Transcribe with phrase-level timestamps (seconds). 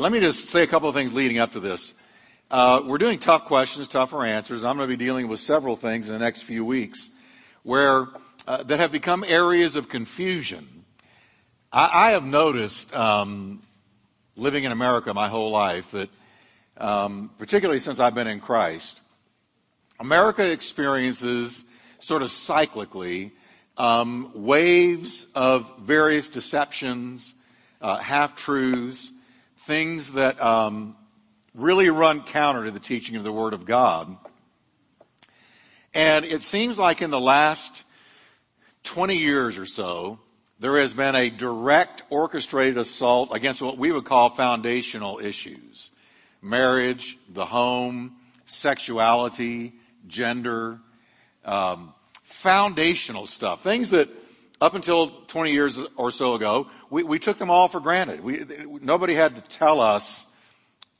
[0.00, 1.92] let me just say a couple of things leading up to this.
[2.50, 4.64] Uh, we're doing tough questions, tougher answers.
[4.64, 7.10] I'm going to be dealing with several things in the next few weeks
[7.64, 8.06] where
[8.46, 10.86] uh, that have become areas of confusion.
[11.70, 13.62] I, I have noticed, um,
[14.36, 16.08] living in America my whole life, that
[16.78, 19.02] um, particularly since I've been in Christ,
[19.98, 21.62] America experiences
[21.98, 23.32] sort of cyclically
[23.76, 27.34] um, waves of various deceptions,
[27.82, 29.12] uh, half truths,
[29.64, 30.96] things that um,
[31.54, 34.16] really run counter to the teaching of the Word of God.
[35.92, 37.84] And it seems like in the last
[38.84, 40.18] 20 years or so,
[40.60, 45.90] there has been a direct orchestrated assault against what we would call foundational issues.
[46.40, 48.16] Marriage, the home,
[48.46, 49.74] sexuality,
[50.06, 50.78] gender,
[51.44, 53.62] um, foundational stuff.
[53.62, 54.08] Things that
[54.60, 58.20] up until 20 years or so ago, we, we took them all for granted.
[58.20, 58.44] We,
[58.82, 60.26] nobody had to tell us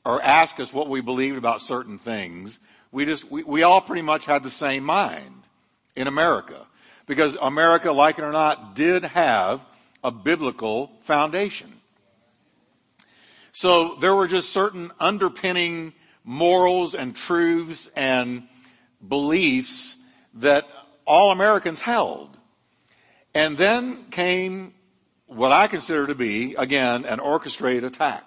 [0.05, 2.59] or ask us what we believed about certain things.
[2.91, 5.35] We just, we, we all pretty much had the same mind
[5.95, 6.67] in America.
[7.07, 9.65] Because America, like it or not, did have
[10.03, 11.73] a biblical foundation.
[13.53, 15.93] So there were just certain underpinning
[16.25, 18.45] morals and truths and
[19.07, 19.97] beliefs
[20.35, 20.67] that
[21.05, 22.37] all Americans held.
[23.35, 24.75] And then came
[25.27, 28.25] what I consider to be, again, an orchestrated attack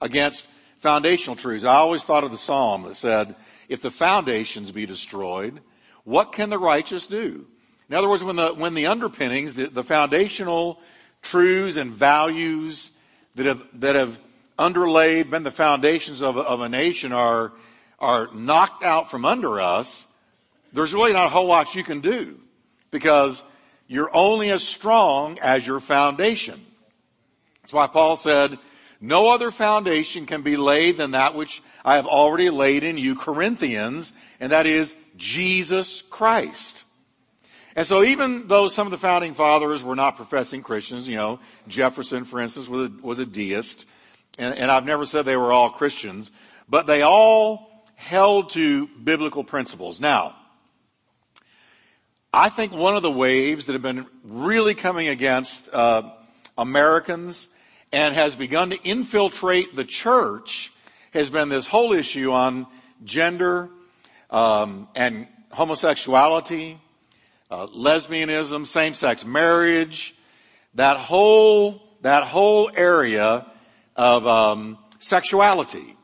[0.00, 0.46] against
[0.78, 1.64] foundational truths.
[1.64, 3.34] I always thought of the psalm that said,
[3.68, 5.60] if the foundations be destroyed,
[6.04, 7.46] what can the righteous do?
[7.88, 10.80] In other words, when the, when the underpinnings, the, the foundational
[11.22, 12.92] truths and values
[13.34, 14.18] that have, that have
[14.58, 17.52] underlaid, been the foundations of, of a nation are,
[17.98, 20.06] are knocked out from under us,
[20.72, 22.38] there's really not a whole lot you can do
[22.90, 23.42] because
[23.86, 26.64] you're only as strong as your foundation.
[27.62, 28.58] That's why Paul said,
[29.00, 33.14] no other foundation can be laid than that which I have already laid in you,
[33.14, 36.84] Corinthians, and that is Jesus Christ.
[37.76, 41.40] And so even though some of the founding fathers were not professing Christians, you know,
[41.66, 43.84] Jefferson, for instance, was a, was a deist,
[44.38, 46.30] and, and I've never said they were all Christians,
[46.68, 50.00] but they all held to biblical principles.
[50.00, 50.36] Now,
[52.36, 56.10] I think one of the waves that have been really coming against uh,
[56.58, 57.46] Americans
[57.92, 60.72] and has begun to infiltrate the church
[61.12, 62.66] has been this whole issue on
[63.04, 63.70] gender
[64.30, 66.80] um, and homosexuality,
[67.52, 70.12] uh, lesbianism, same-sex marriage,
[70.74, 73.46] that whole that whole area
[73.94, 75.96] of um, sexuality,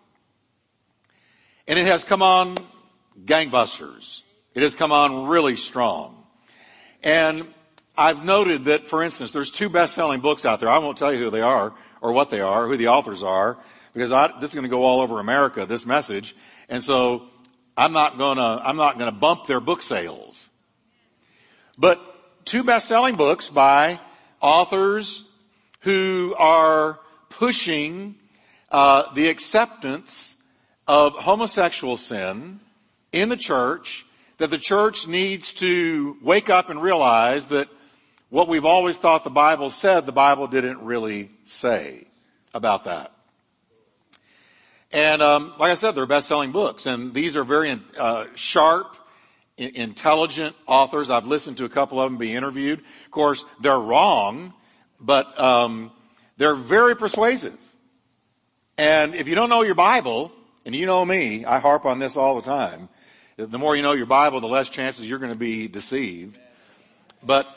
[1.66, 2.56] and it has come on
[3.24, 4.22] gangbusters.
[4.54, 6.19] It has come on really strong,
[7.02, 7.46] and
[7.96, 10.68] I've noted that, for instance, there's two best-selling books out there.
[10.68, 13.22] I won't tell you who they are or what they are, or who the authors
[13.22, 13.58] are,
[13.92, 16.34] because I, this is going to go all over America, this message.
[16.68, 17.28] And so
[17.76, 20.48] I'm not gonna, I'm not gonna bump their book sales.
[21.76, 22.00] But
[22.44, 24.00] two best-selling books by
[24.40, 25.24] authors
[25.80, 28.16] who are pushing
[28.70, 30.36] uh, the acceptance
[30.86, 32.60] of homosexual sin
[33.12, 34.06] in the church,
[34.40, 37.68] that the church needs to wake up and realize that
[38.30, 42.06] what we've always thought the Bible said, the Bible didn't really say
[42.54, 43.12] about that.
[44.92, 48.96] And um, like I said, they're best-selling books, and these are very uh, sharp,
[49.58, 51.10] intelligent authors.
[51.10, 52.78] I've listened to a couple of them be interviewed.
[52.78, 54.54] Of course, they're wrong,
[54.98, 55.92] but um,
[56.38, 57.58] they're very persuasive.
[58.78, 60.32] And if you don't know your Bible,
[60.64, 62.88] and you know me, I harp on this all the time.
[63.48, 66.38] The more you know your Bible, the less chances you're going to be deceived.
[67.22, 67.48] But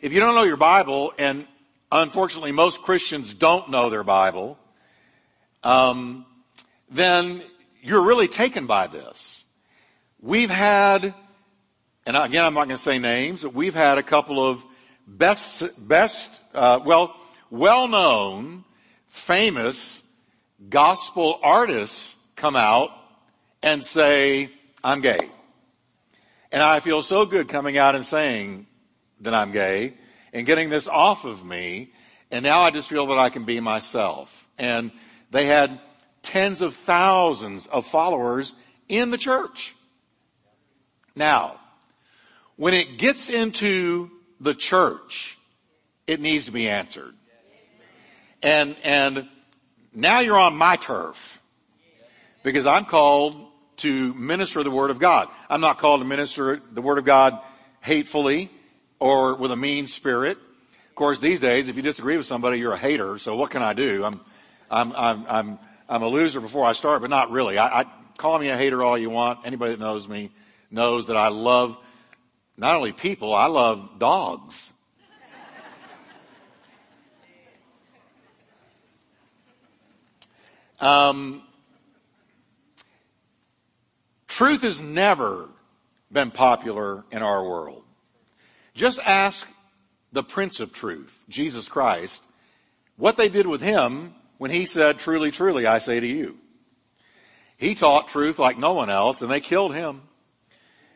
[0.00, 1.48] if you don't know your Bible, and
[1.90, 4.56] unfortunately most Christians don't know their Bible,
[5.64, 6.24] um,
[6.88, 7.42] then
[7.82, 9.44] you're really taken by this.
[10.20, 11.12] We've had,
[12.06, 14.64] and again, I'm not going to say names, but we've had a couple of
[15.08, 17.16] best, best, uh, well,
[17.50, 18.62] well-known,
[19.08, 20.04] famous
[20.68, 22.90] gospel artists come out
[23.64, 24.50] and say,
[24.84, 25.30] I'm gay.
[26.50, 28.66] And I feel so good coming out and saying,
[29.22, 29.94] that I'm gay
[30.32, 31.92] and getting this off of me.
[32.30, 34.46] And now I just feel that I can be myself.
[34.58, 34.90] And
[35.30, 35.80] they had
[36.22, 38.54] tens of thousands of followers
[38.88, 39.74] in the church.
[41.14, 41.58] Now,
[42.56, 45.38] when it gets into the church,
[46.06, 47.14] it needs to be answered.
[48.42, 49.28] And, and
[49.94, 51.40] now you're on my turf
[52.42, 53.36] because I'm called
[53.82, 55.28] to minister the word of God.
[55.50, 57.38] I'm not called to minister the word of God
[57.80, 58.48] hatefully
[58.98, 60.38] or with a mean spirit.
[60.88, 63.18] Of course, these days, if you disagree with somebody, you're a hater.
[63.18, 64.04] So what can I do?
[64.04, 64.20] I'm,
[64.70, 65.58] I'm, I'm, I'm,
[65.88, 67.58] I'm a loser before I start, but not really.
[67.58, 67.84] I, I
[68.18, 69.40] call me a hater all you want.
[69.44, 70.30] Anybody that knows me
[70.70, 71.76] knows that I love
[72.56, 74.72] not only people, I love dogs.
[80.78, 81.42] Um,
[84.32, 85.50] truth has never
[86.10, 87.82] been popular in our world.
[88.74, 89.46] Just ask
[90.12, 92.22] the Prince of Truth, Jesus Christ,
[92.96, 96.38] what they did with him when he said, truly, truly, I say to you.
[97.58, 100.02] He taught truth like no one else and they killed him.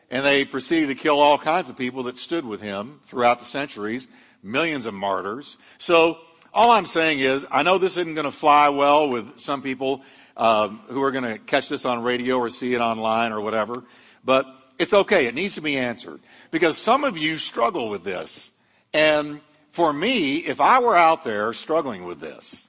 [0.09, 3.45] And they proceeded to kill all kinds of people that stood with him throughout the
[3.45, 4.07] centuries,
[4.41, 5.57] millions of martyrs.
[5.77, 6.17] So
[6.53, 10.01] all I'm saying is, I know this isn't going to fly well with some people
[10.37, 13.83] um, who are going to catch this on radio or see it online or whatever,
[14.23, 14.45] but
[14.79, 15.25] it's okay.
[15.25, 18.51] It needs to be answered because some of you struggle with this.
[18.93, 19.41] And
[19.71, 22.67] for me, if I were out there struggling with this,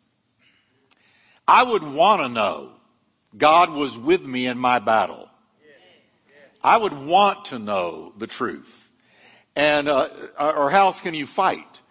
[1.46, 2.72] I would want to know
[3.36, 5.28] God was with me in my battle.
[6.64, 8.90] I would want to know the truth.
[9.54, 11.82] And, uh, or how else can you fight?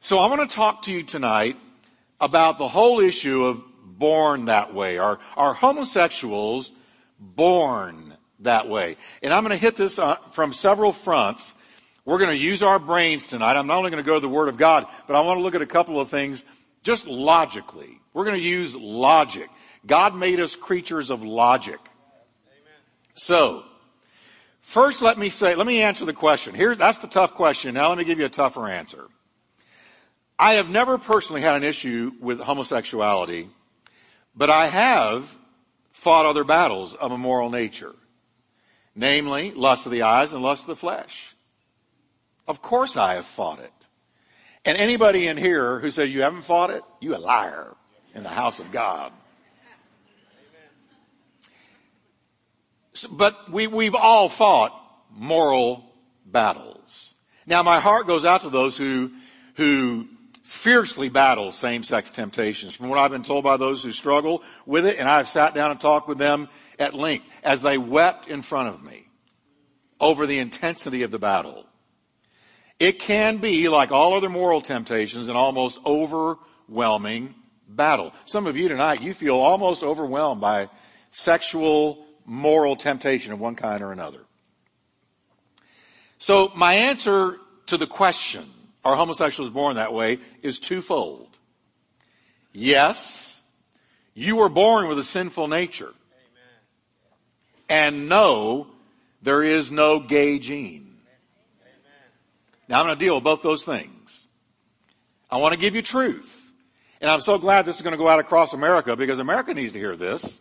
[0.00, 1.56] So I want to talk to you tonight
[2.20, 3.62] about the whole issue of
[3.98, 4.98] born that way.
[4.98, 6.72] Are, are homosexuals
[7.18, 8.96] born that way?
[9.22, 11.54] And I'm going to hit this uh, from several fronts.
[12.04, 13.56] We're going to use our brains tonight.
[13.56, 15.42] I'm not only going to go to the Word of God, but I want to
[15.42, 16.44] look at a couple of things
[16.82, 18.00] just logically.
[18.12, 19.50] We're going to use logic.
[19.84, 21.80] God made us creatures of logic.
[21.80, 22.80] Amen.
[23.14, 23.64] So,
[24.60, 26.54] first let me say, let me answer the question.
[26.54, 27.74] Here, that's the tough question.
[27.74, 29.08] Now let me give you a tougher answer.
[30.38, 33.48] I have never personally had an issue with homosexuality,
[34.36, 35.38] but I have
[35.90, 37.94] fought other battles of a moral nature.
[38.94, 41.34] Namely, lust of the eyes and lust of the flesh.
[42.46, 43.88] Of course I have fought it.
[44.64, 47.74] And anybody in here who says you haven't fought it, you a liar
[48.14, 49.12] in the house of God.
[53.10, 54.72] But we, we've all fought
[55.10, 55.84] moral
[56.24, 57.14] battles.
[57.46, 59.12] Now my heart goes out to those who,
[59.54, 60.08] who
[60.46, 62.76] fiercely battle same-sex temptations.
[62.76, 65.72] From what I've been told by those who struggle with it, and I've sat down
[65.72, 66.48] and talked with them
[66.78, 69.08] at length as they wept in front of me
[70.00, 71.66] over the intensity of the battle.
[72.78, 77.34] It can be, like all other moral temptations, an almost overwhelming
[77.68, 78.12] battle.
[78.24, 80.68] Some of you tonight, you feel almost overwhelmed by
[81.10, 84.20] sexual moral temptation of one kind or another.
[86.18, 88.48] So my answer to the question,
[88.86, 91.38] are homosexuals born that way is twofold.
[92.52, 93.42] Yes,
[94.14, 95.92] you were born with a sinful nature.
[97.68, 98.68] And no,
[99.22, 100.98] there is no gay gene.
[102.68, 104.28] Now I'm going to deal with both those things.
[105.28, 106.52] I want to give you truth.
[107.00, 109.72] And I'm so glad this is going to go out across America because America needs
[109.72, 110.40] to hear this.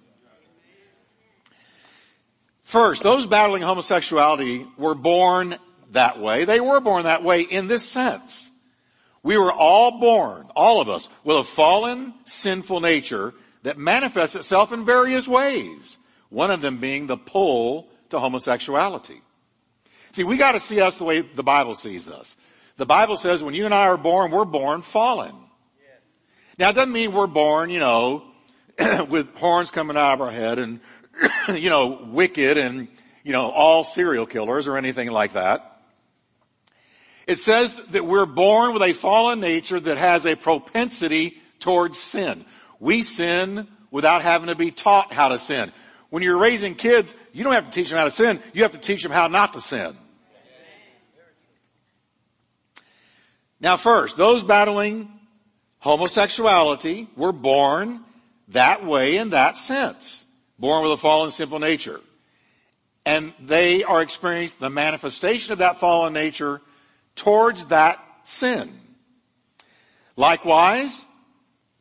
[2.64, 5.58] First, those battling homosexuality were born
[5.92, 6.46] that way.
[6.46, 8.50] They were born that way in this sense.
[9.24, 13.34] We were all born, all of us, with a fallen, sinful nature
[13.64, 15.98] that manifests itself in various ways.
[16.30, 19.22] One of them being the pull to homosexuality.
[20.12, 22.36] See, we gotta see us the way the Bible sees us.
[22.78, 25.34] The Bible says when you and I are born, we're born fallen.
[26.58, 28.24] Now it doesn't mean we're born, you know,
[29.10, 30.80] with horns coming out of our head and,
[31.54, 32.88] you know, wicked and,
[33.24, 35.75] you know, all serial killers or anything like that.
[37.28, 42.46] It says that we're born with a fallen nature that has a propensity towards sin.
[42.80, 45.72] We sin without having to be taught how to sin.
[46.10, 48.40] When you're raising kids, you don't have to teach them how to sin.
[48.54, 49.98] You have to teach them how not to sin.
[53.60, 55.12] Now first, those battling
[55.80, 58.04] homosexuality were born
[58.50, 60.24] that way in that sense.
[60.60, 62.00] Born with a fallen sinful nature.
[63.06, 66.62] And they are experiencing the manifestation of that fallen nature
[67.16, 68.72] towards that sin.
[70.16, 71.06] Likewise,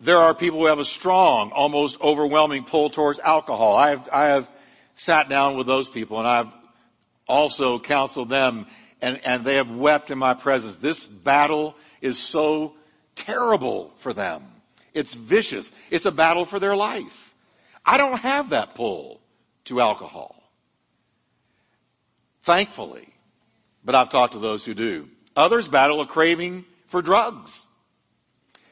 [0.01, 3.77] there are people who have a strong, almost overwhelming pull towards alcohol.
[3.77, 4.51] I have, I have
[4.95, 6.53] sat down with those people and I've
[7.27, 8.67] also counseled them
[9.01, 10.77] and, and they have wept in my presence.
[10.77, 12.75] This battle is so
[13.15, 14.45] terrible for them.
[14.93, 15.71] It's vicious.
[15.91, 17.35] It's a battle for their life.
[17.85, 19.21] I don't have that pull
[19.65, 20.35] to alcohol.
[22.43, 23.09] Thankfully.
[23.85, 25.09] But I've talked to those who do.
[25.37, 27.67] Others battle a craving for drugs.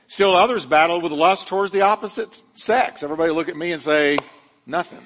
[0.06, 3.02] Still others battle with lust towards the opposite sex.
[3.02, 4.18] Everybody look at me and say,
[4.66, 5.00] nothing.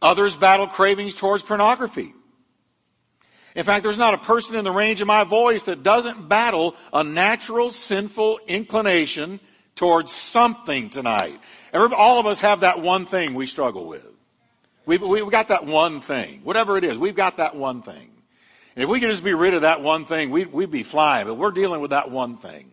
[0.00, 2.14] Others battle cravings towards pornography.
[3.54, 6.76] In fact, there's not a person in the range of my voice that doesn't battle
[6.92, 9.40] a natural sinful inclination
[9.74, 11.38] towards something tonight.
[11.72, 14.06] Every, all of us have that one thing we struggle with.
[14.88, 16.40] We've, we've got that one thing.
[16.44, 18.10] Whatever it is, we've got that one thing.
[18.74, 21.26] And if we could just be rid of that one thing, we'd, we'd be flying,
[21.26, 22.70] but we're dealing with that one thing.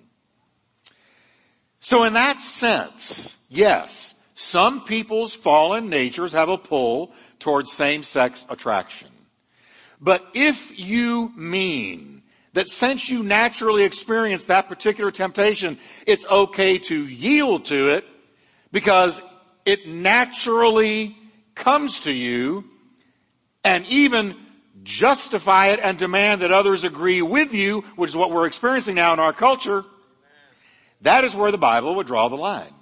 [1.81, 9.09] So in that sense, yes, some people's fallen natures have a pull towards same-sex attraction.
[9.99, 16.95] But if you mean that since you naturally experience that particular temptation, it's okay to
[16.95, 18.05] yield to it
[18.71, 19.21] because
[19.65, 21.17] it naturally
[21.55, 22.65] comes to you
[23.63, 24.35] and even
[24.83, 29.13] justify it and demand that others agree with you, which is what we're experiencing now
[29.13, 29.83] in our culture,
[31.01, 32.73] that is where the Bible would draw the line.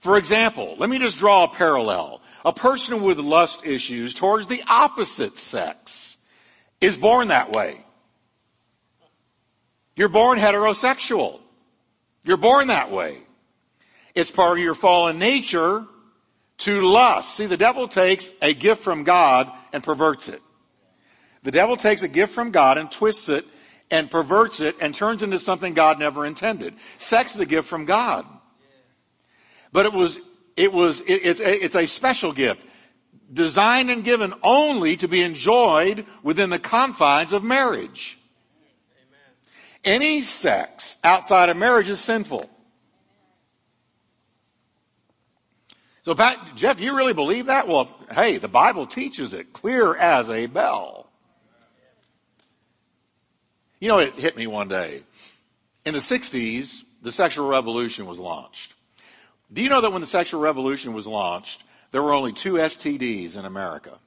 [0.00, 2.20] For example, let me just draw a parallel.
[2.44, 6.16] A person with lust issues towards the opposite sex
[6.80, 7.76] is born that way.
[9.94, 11.40] You're born heterosexual.
[12.24, 13.18] You're born that way.
[14.14, 15.86] It's part of your fallen nature
[16.62, 17.36] to lust.
[17.36, 20.40] See, the devil takes a gift from God and perverts it.
[21.42, 23.44] The devil takes a gift from God and twists it
[23.90, 26.74] and perverts it and turns into something God never intended.
[26.98, 28.26] Sex is a gift from God.
[29.72, 30.20] But it was,
[30.56, 32.64] it was, it, it's, a, it's a special gift.
[33.32, 38.18] Designed and given only to be enjoyed within the confines of marriage.
[39.84, 42.48] Any sex outside of marriage is sinful.
[46.02, 47.68] So Pat, Jeff, you really believe that?
[47.68, 51.08] Well, hey, the Bible teaches it clear as a bell.
[53.78, 55.02] You know, it hit me one day.
[55.84, 58.74] In the 60s, the sexual revolution was launched.
[59.52, 63.36] Do you know that when the sexual revolution was launched, there were only two STDs
[63.36, 63.98] in America?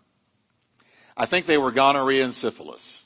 [1.16, 3.06] I think they were gonorrhea and syphilis.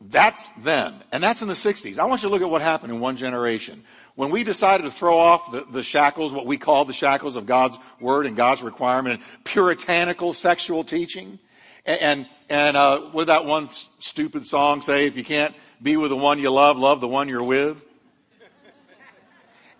[0.00, 0.94] That's then.
[1.12, 1.98] And that's in the 60s.
[1.98, 3.84] I want you to look at what happened in one generation
[4.16, 7.46] when we decided to throw off the, the, shackles, what we call the shackles of
[7.46, 11.38] God's word and God's requirement, and puritanical sexual teaching,
[11.84, 13.68] and and, and uh, what did that one
[14.00, 15.06] stupid song say?
[15.06, 17.84] If you can't be with the one you love, love the one you're with.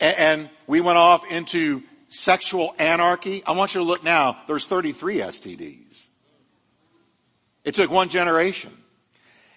[0.01, 3.43] and, and we went off into sexual anarchy.
[3.45, 4.37] I want you to look now.
[4.47, 6.09] There's 33 STDs.
[7.65, 8.73] It took one generation.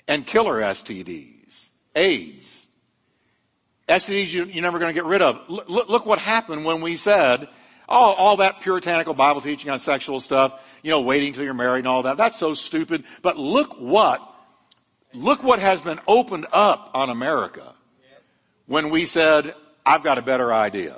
[0.07, 2.58] And killer STDs, AIDS,
[3.89, 5.41] STDs you, are never going to get rid of.
[5.49, 7.49] Look, look what happened when we said,
[7.89, 11.79] oh, all that puritanical Bible teaching on sexual stuff, you know, waiting till you're married
[11.79, 12.15] and all that.
[12.15, 13.03] That's so stupid.
[13.23, 14.21] But look what,
[15.13, 17.73] look what has been opened up on America
[18.67, 19.55] when we said,
[19.85, 20.95] I've got a better idea.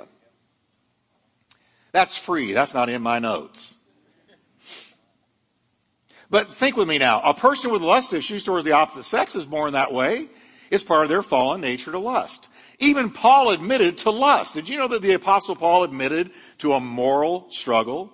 [1.92, 2.52] That's free.
[2.52, 3.74] That's not in my notes.
[6.28, 7.20] But think with me now.
[7.22, 10.28] A person with lust issues towards the opposite sex is born that way.
[10.70, 12.48] It's part of their fallen nature to lust.
[12.82, 14.54] Even Paul admitted to lust.
[14.54, 18.12] Did you know that the apostle Paul admitted to a moral struggle?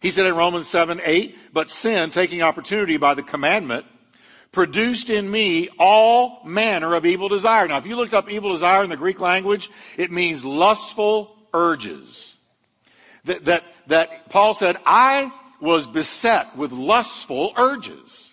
[0.00, 3.86] He said in Romans 7, 8, but sin, taking opportunity by the commandment,
[4.50, 7.68] produced in me all manner of evil desire.
[7.68, 12.36] Now, if you looked up evil desire in the Greek language, it means lustful urges.
[13.26, 15.30] That, that, that Paul said, I
[15.60, 18.31] was beset with lustful urges.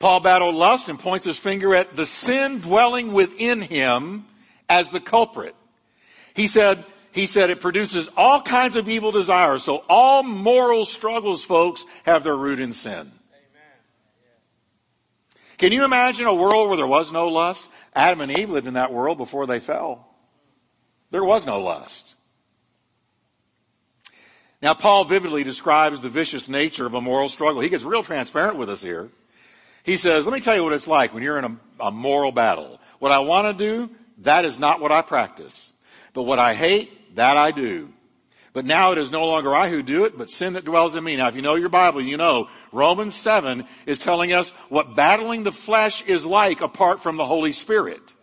[0.00, 4.24] Paul battled lust and points his finger at the sin dwelling within him
[4.68, 5.54] as the culprit.
[6.34, 9.62] He said, he said it produces all kinds of evil desires.
[9.62, 13.12] So all moral struggles, folks, have their root in sin.
[15.58, 17.68] Can you imagine a world where there was no lust?
[17.94, 20.08] Adam and Eve lived in that world before they fell.
[21.10, 22.14] There was no lust.
[24.62, 27.60] Now Paul vividly describes the vicious nature of a moral struggle.
[27.60, 29.10] He gets real transparent with us here.
[29.82, 32.32] He says, let me tell you what it's like when you're in a, a moral
[32.32, 32.80] battle.
[32.98, 35.72] What I want to do, that is not what I practice.
[36.12, 37.92] But what I hate, that I do.
[38.52, 41.04] But now it is no longer I who do it, but sin that dwells in
[41.04, 41.16] me.
[41.16, 45.44] Now if you know your Bible, you know Romans 7 is telling us what battling
[45.44, 48.14] the flesh is like apart from the Holy Spirit.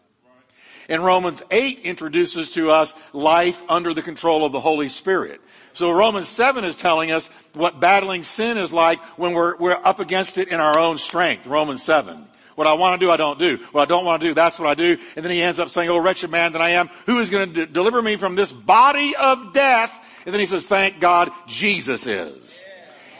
[0.89, 5.41] And Romans 8 introduces to us life under the control of the Holy Spirit.
[5.73, 9.99] So Romans 7 is telling us what battling sin is like when we're, we're up
[9.99, 11.45] against it in our own strength.
[11.45, 12.25] Romans 7.
[12.55, 13.57] What I want to do, I don't do.
[13.71, 14.97] What I don't want to do, that's what I do.
[15.15, 17.53] And then he ends up saying, oh wretched man that I am, who is going
[17.53, 19.93] to d- deliver me from this body of death?
[20.25, 22.65] And then he says, thank God Jesus is.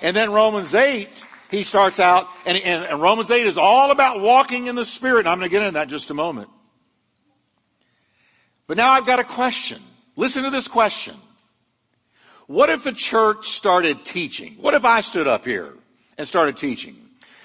[0.01, 4.21] And then Romans 8, he starts out, and, and, and Romans 8 is all about
[4.21, 5.19] walking in the Spirit.
[5.19, 6.49] And I'm going to get into that in just a moment.
[8.67, 9.81] But now I've got a question.
[10.15, 11.15] Listen to this question.
[12.47, 14.55] What if the church started teaching?
[14.59, 15.73] What if I stood up here
[16.17, 16.95] and started teaching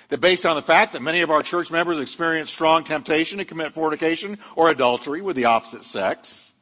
[0.09, 3.45] that based on the fact that many of our church members experience strong temptation to
[3.45, 6.53] commit fornication or adultery with the opposite sex,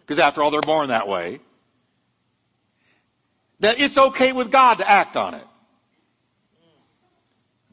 [0.00, 1.40] because after all, they're born that way,
[3.60, 5.44] that it's okay with God to act on it.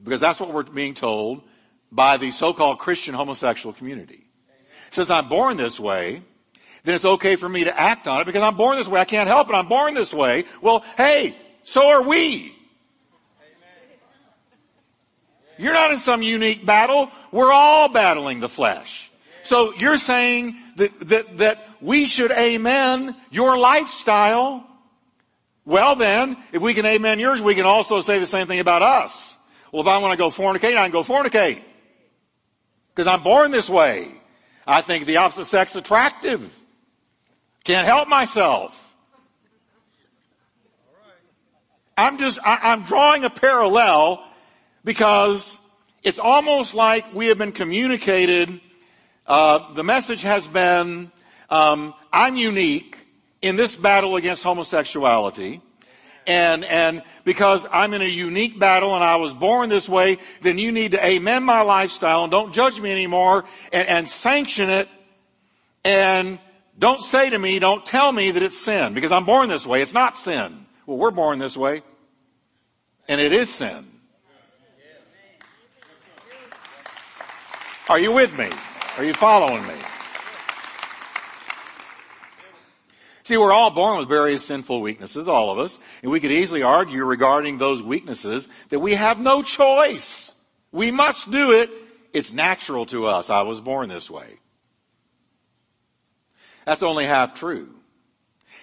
[0.01, 1.41] Because that's what we're being told
[1.91, 4.25] by the so-called Christian homosexual community.
[4.91, 6.21] Since I'm born this way,
[6.83, 8.99] then it's okay for me to act on it because I'm born this way.
[8.99, 9.53] I can't help it.
[9.53, 10.45] I'm born this way.
[10.61, 12.53] Well, hey, so are we.
[15.57, 17.09] You're not in some unique battle.
[17.31, 19.09] We're all battling the flesh.
[19.43, 24.67] So you're saying that, that, that we should amen your lifestyle.
[25.65, 28.81] Well then, if we can amen yours, we can also say the same thing about
[28.81, 29.37] us.
[29.71, 31.61] Well, if I want to go fornicate, I can go fornicate.
[32.89, 34.11] Because I'm born this way.
[34.67, 36.41] I think the opposite sex attractive.
[37.63, 38.79] Can't help myself.
[41.95, 44.25] I'm just, I, am drawing a parallel
[44.83, 45.59] because
[46.03, 48.59] it's almost like we have been communicated.
[49.25, 51.11] Uh, the message has been,
[51.49, 52.97] um, I'm unique
[53.41, 55.61] in this battle against homosexuality,
[56.25, 60.57] and and because I'm in a unique battle and I was born this way, then
[60.57, 64.89] you need to amen my lifestyle and don't judge me anymore and, and sanction it,
[65.85, 66.39] and
[66.83, 69.81] don't say to me, don't tell me that it's sin because I'm born this way.
[69.81, 70.65] It's not sin.
[70.85, 71.81] Well, we're born this way,
[73.07, 73.89] and it is sin.
[77.87, 78.49] Are you with me?
[78.97, 79.75] Are you following me?
[83.23, 86.63] See, we're all born with various sinful weaknesses, all of us, and we could easily
[86.63, 90.33] argue regarding those weaknesses that we have no choice.
[90.73, 91.69] We must do it.
[92.11, 93.29] It's natural to us.
[93.29, 94.39] I was born this way.
[96.65, 97.69] That's only half true.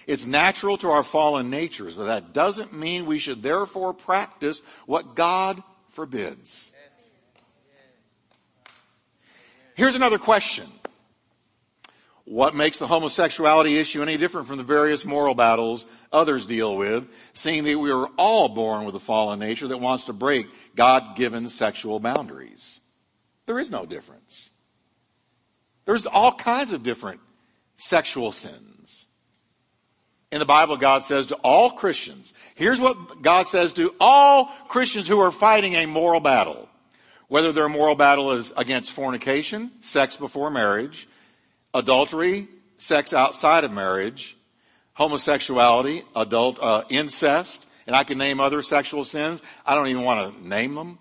[0.07, 5.15] It's natural to our fallen natures, but that doesn't mean we should therefore practice what
[5.15, 6.73] God forbids.
[9.75, 10.67] Here's another question.
[12.25, 17.07] What makes the homosexuality issue any different from the various moral battles others deal with,
[17.33, 21.49] seeing that we are all born with a fallen nature that wants to break God-given
[21.49, 22.79] sexual boundaries?
[23.47, 24.51] There is no difference.
[25.85, 27.19] There's all kinds of different
[27.81, 29.07] sexual sins.
[30.31, 35.07] In the Bible, God says to all Christians, here's what God says to all Christians
[35.07, 36.69] who are fighting a moral battle.
[37.27, 41.07] Whether their moral battle is against fornication, sex before marriage,
[41.73, 44.37] adultery, sex outside of marriage,
[44.93, 49.41] homosexuality, adult uh, incest, and I can name other sexual sins.
[49.65, 50.99] I don't even want to name them.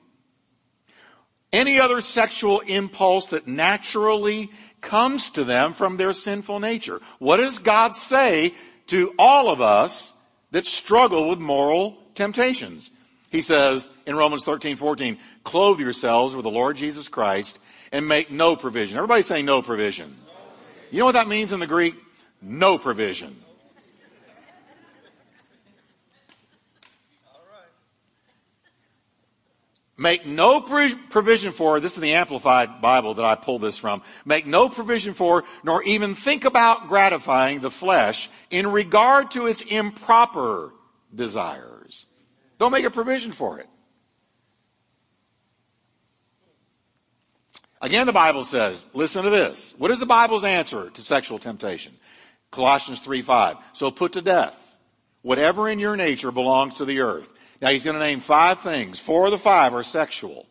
[1.53, 7.01] Any other sexual impulse that naturally comes to them from their sinful nature.
[7.19, 8.55] What does God say
[8.88, 10.12] to all of us
[10.51, 12.90] that struggle with moral temptations?
[13.31, 17.59] He says in Romans 13, 14, clothe yourselves with the Lord Jesus Christ
[17.93, 18.97] and make no provision.
[18.97, 20.16] Everybody say no provision.
[20.90, 21.95] You know what that means in the Greek?
[22.43, 23.37] No provision.
[30.01, 34.47] Make no provision for, this is the Amplified Bible that I pulled this from, make
[34.47, 40.73] no provision for, nor even think about gratifying the flesh in regard to its improper
[41.15, 42.07] desires.
[42.59, 43.69] Don't make a provision for it.
[47.83, 49.75] Again, the Bible says, listen to this.
[49.77, 51.93] What is the Bible's answer to sexual temptation?
[52.51, 53.57] Colossians 3 5.
[53.75, 54.71] So put to death
[55.23, 57.31] whatever in your nature belongs to the earth.
[57.61, 58.99] Now he's going to name five things.
[58.99, 60.46] Four of the five are sexual.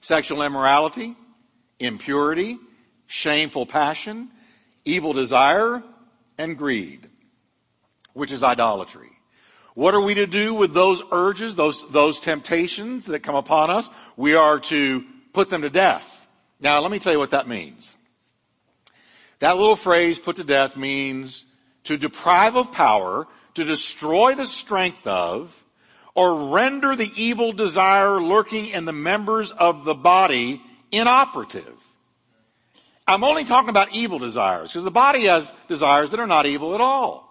[0.00, 1.16] Sexual immorality,
[1.78, 2.58] impurity,
[3.06, 4.30] shameful passion,
[4.84, 5.82] evil desire,
[6.38, 7.08] and greed,
[8.12, 9.10] which is idolatry.
[9.74, 13.88] What are we to do with those urges, those, those temptations that come upon us?
[14.16, 16.28] We are to put them to death.
[16.60, 17.96] Now, let me tell you what that means.
[19.38, 21.44] That little phrase, put to death, means
[21.84, 25.64] to deprive of power, to destroy the strength of,
[26.14, 31.78] or render the evil desire lurking in the members of the body inoperative.
[33.06, 36.74] I'm only talking about evil desires, because the body has desires that are not evil
[36.74, 37.28] at all.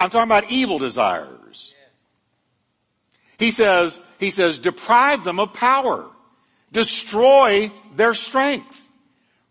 [0.00, 1.74] I'm talking about evil desires.
[3.38, 6.06] He says, he says, deprive them of power.
[6.72, 8.80] Destroy their strength.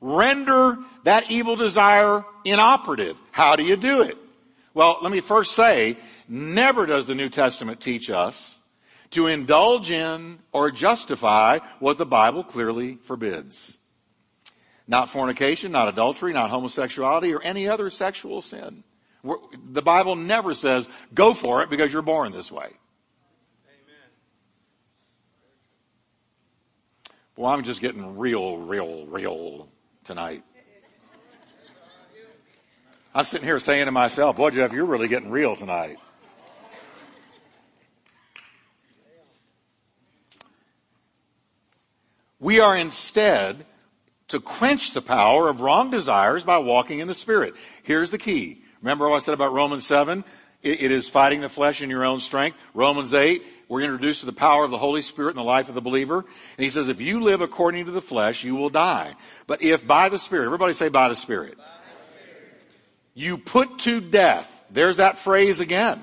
[0.02, 3.18] Render that evil desire inoperative.
[3.32, 4.18] How do you do it?
[4.74, 8.60] Well, let me first say, never does the New Testament teach us
[9.12, 13.78] to indulge in or justify what the Bible clearly forbids.
[14.88, 18.84] Not fornication, not adultery, not homosexuality, or any other sexual sin.
[19.24, 22.66] The Bible never says, go for it because you're born this way.
[22.66, 22.74] Amen.
[27.38, 29.70] Well, I'm just getting real, real, real
[30.04, 30.44] tonight.
[33.16, 35.98] I'm sitting here saying to myself, boy, Jeff, you're really getting real tonight.
[42.44, 43.66] We are instead
[44.28, 47.56] to quench the power of wrong desires by walking in the Spirit.
[47.82, 48.62] Here's the key.
[48.82, 50.24] Remember what I said about Romans 7?
[50.64, 52.58] it, is fighting the flesh in your own strength.
[52.74, 55.76] Romans 8, we're introduced to the power of the Holy Spirit in the life of
[55.76, 56.20] the believer.
[56.20, 59.14] And he says, if you live according to the flesh, you will die.
[59.46, 61.58] But if by the Spirit, everybody say by the Spirit.
[61.58, 62.62] By the Spirit.
[63.14, 66.02] You put to death, there's that phrase again.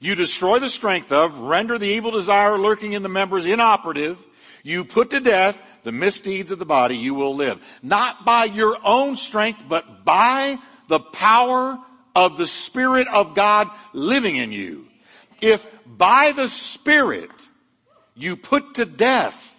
[0.00, 4.22] You destroy the strength of, render the evil desire lurking in the members inoperative.
[4.64, 7.60] You put to death the misdeeds of the body, you will live.
[7.82, 11.78] Not by your own strength, but by the power
[12.16, 14.86] of the Spirit of God living in you.
[15.42, 17.30] If by the Spirit
[18.16, 19.54] you put to death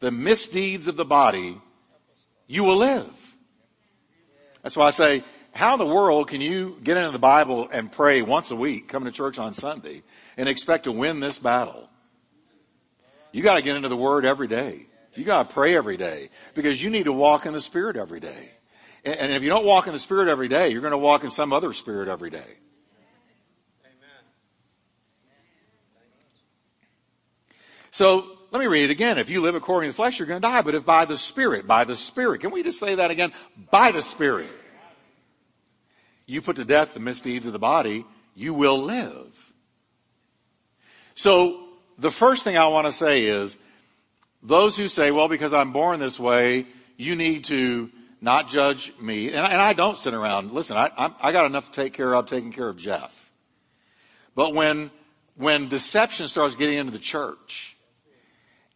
[0.00, 1.60] the misdeeds of the body,
[2.46, 3.36] you will live.
[4.62, 7.92] That's why I say, how in the world can you get into the Bible and
[7.92, 10.02] pray once a week, come to church on Sunday,
[10.38, 11.90] and expect to win this battle?
[13.32, 14.86] You gotta get into the Word every day.
[15.14, 18.50] You gotta pray every day because you need to walk in the Spirit every day.
[19.04, 21.30] And if you don't walk in the Spirit every day, you're going to walk in
[21.30, 22.38] some other Spirit every day.
[22.38, 24.22] Amen.
[27.90, 29.18] So let me read it again.
[29.18, 30.62] If you live according to the flesh, you're going to die.
[30.62, 33.32] But if by the Spirit, by the Spirit, can we just say that again?
[33.72, 34.50] By the Spirit.
[36.26, 39.52] You put to death the misdeeds of the body, you will live.
[41.16, 41.61] So
[42.02, 43.56] the first thing I want to say is,
[44.42, 49.28] those who say, well, because I'm born this way, you need to not judge me.
[49.28, 50.52] And, and I don't sit around.
[50.52, 53.30] Listen, I, I, I got enough to take care of, taking care of Jeff.
[54.34, 54.90] But when,
[55.36, 57.76] when deception starts getting into the church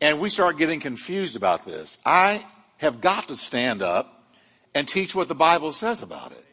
[0.00, 2.44] and we start getting confused about this, I
[2.76, 4.32] have got to stand up
[4.72, 6.44] and teach what the Bible says about it.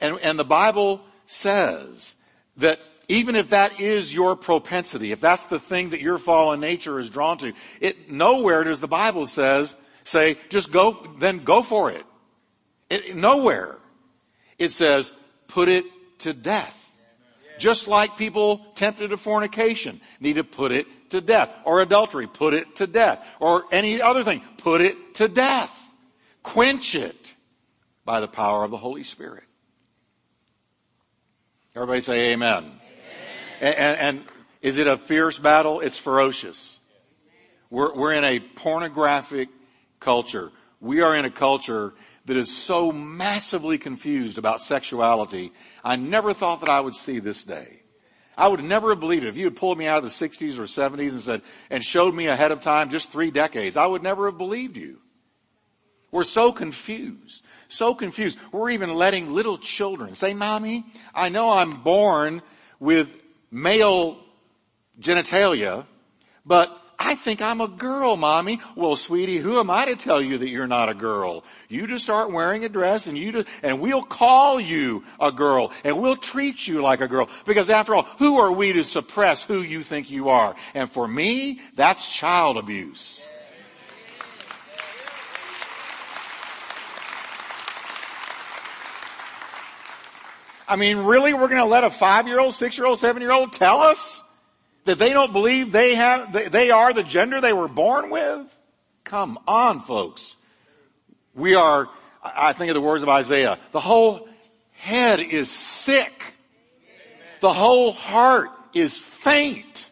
[0.00, 2.14] And, and the Bible says
[2.58, 6.98] that even if that is your propensity, if that's the thing that your fallen nature
[6.98, 11.90] is drawn to, it nowhere does the Bible says say just go then go for
[11.90, 12.04] it.
[12.90, 13.76] It, nowhere.
[14.58, 15.12] It says,
[15.48, 15.84] put it
[16.18, 16.80] to death.
[17.58, 21.50] Just like people tempted to fornication need to put it to death.
[21.64, 23.24] Or adultery, put it to death.
[23.40, 25.80] Or any other thing, put it to death.
[26.42, 27.34] Quench it
[28.04, 29.44] by the power of the Holy Spirit.
[31.74, 32.70] Everybody say amen.
[33.64, 34.24] And, and, and,
[34.60, 35.80] is it a fierce battle?
[35.80, 36.80] It's ferocious.
[37.70, 39.48] We're, we're in a pornographic
[40.00, 40.52] culture.
[40.80, 41.94] We are in a culture
[42.26, 47.42] that is so massively confused about sexuality, I never thought that I would see this
[47.42, 47.82] day.
[48.36, 49.28] I would never have believed it.
[49.28, 52.14] If you had pulled me out of the 60s or 70s and said, and showed
[52.14, 54.98] me ahead of time just three decades, I would never have believed you.
[56.10, 57.42] We're so confused.
[57.68, 58.38] So confused.
[58.52, 62.42] We're even letting little children say, mommy, I know I'm born
[62.78, 63.23] with
[63.54, 64.18] male
[65.00, 65.86] genitalia,
[66.44, 68.60] but I think I'm a girl, mommy.
[68.76, 71.44] Well, sweetie, who am I to tell you that you're not a girl?
[71.68, 75.72] You just start wearing a dress and you just, and we'll call you a girl
[75.84, 77.28] and we'll treat you like a girl.
[77.46, 80.54] Because after all, who are we to suppress who you think you are?
[80.74, 83.26] And for me, that's child abuse.
[90.66, 91.34] I mean, really?
[91.34, 93.80] We're going to let a five year old, six year old, seven year old tell
[93.80, 94.24] us?
[94.84, 98.56] that they don't believe they have, they are the gender they were born with?
[99.02, 100.36] Come on, folks.
[101.34, 101.88] We are,
[102.22, 104.28] I think of the words of Isaiah, the whole
[104.72, 106.34] head is sick.
[107.40, 109.88] The whole heart is faint.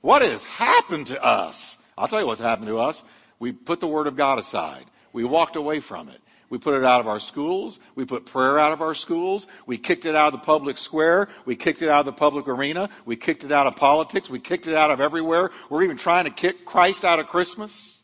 [0.00, 1.78] What has happened to us?
[1.98, 3.02] I'll tell you what's happened to us.
[3.38, 4.84] We put the Word of God aside.
[5.12, 6.20] We walked away from it.
[6.50, 7.78] We put it out of our schools.
[7.94, 9.46] We put prayer out of our schools.
[9.66, 11.28] We kicked it out of the public square.
[11.44, 12.90] We kicked it out of the public arena.
[13.06, 14.28] We kicked it out of politics.
[14.28, 15.52] We kicked it out of everywhere.
[15.70, 18.00] We're even trying to kick Christ out of Christmas.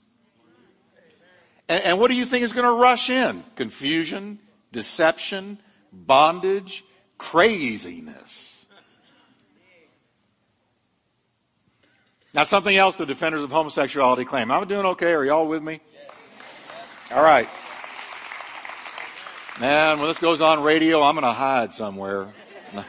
[1.69, 3.43] And, and what do you think is going to rush in?
[3.57, 4.39] Confusion,
[4.71, 5.59] deception,
[5.93, 6.85] bondage,
[7.19, 8.67] craziness.
[12.33, 14.53] Now something else the defenders of homosexuality claim.
[14.53, 15.15] I'm doing okay.
[15.15, 15.81] Are y'all with me?
[17.11, 17.49] All right.
[19.59, 22.35] Man, when this goes on radio, I'm going to hide somewhere.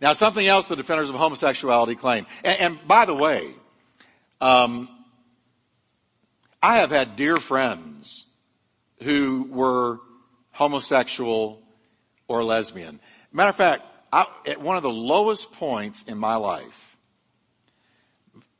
[0.00, 2.24] now, something else the defenders of homosexuality claim.
[2.44, 3.52] And, and by the way,
[4.40, 4.88] um,
[6.62, 8.26] I have had dear friends
[9.02, 9.98] who were
[10.52, 11.60] homosexual
[12.28, 13.00] or lesbian.
[13.32, 16.96] Matter of fact, I, at one of the lowest points in my life,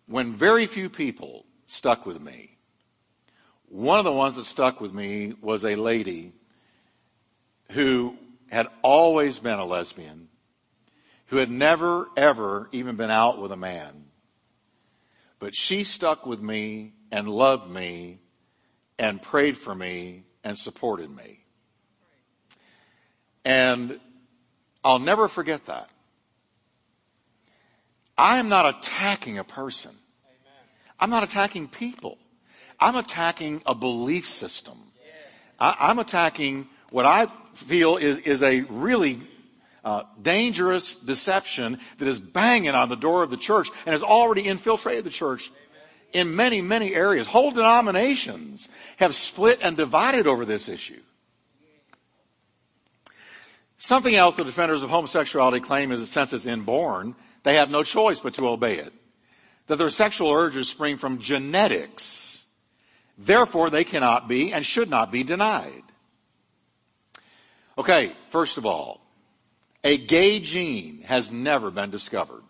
[0.06, 2.51] when very few people stuck with me.
[3.72, 6.32] One of the ones that stuck with me was a lady
[7.70, 8.18] who
[8.50, 10.28] had always been a lesbian,
[11.28, 14.04] who had never, ever even been out with a man.
[15.38, 18.18] But she stuck with me and loved me
[18.98, 21.40] and prayed for me and supported me.
[23.42, 23.98] And
[24.84, 25.88] I'll never forget that.
[28.18, 29.92] I am not attacking a person.
[31.00, 32.18] I'm not attacking people.
[32.80, 34.78] I'm attacking a belief system.
[35.58, 39.20] I, am attacking what I feel is, is a really
[39.84, 44.42] uh, dangerous deception that is banging on the door of the church and has already
[44.42, 45.50] infiltrated the church
[46.12, 47.26] in many, many areas.
[47.26, 51.00] Whole denominations have split and divided over this issue.
[53.78, 57.82] Something else the defenders of homosexuality claim is that since it's inborn, they have no
[57.82, 58.92] choice but to obey it.
[59.66, 62.31] That their sexual urges spring from genetics.
[63.18, 65.82] Therefore, they cannot be and should not be denied.
[67.78, 69.00] Okay, first of all,
[69.84, 72.42] a gay gene has never been discovered.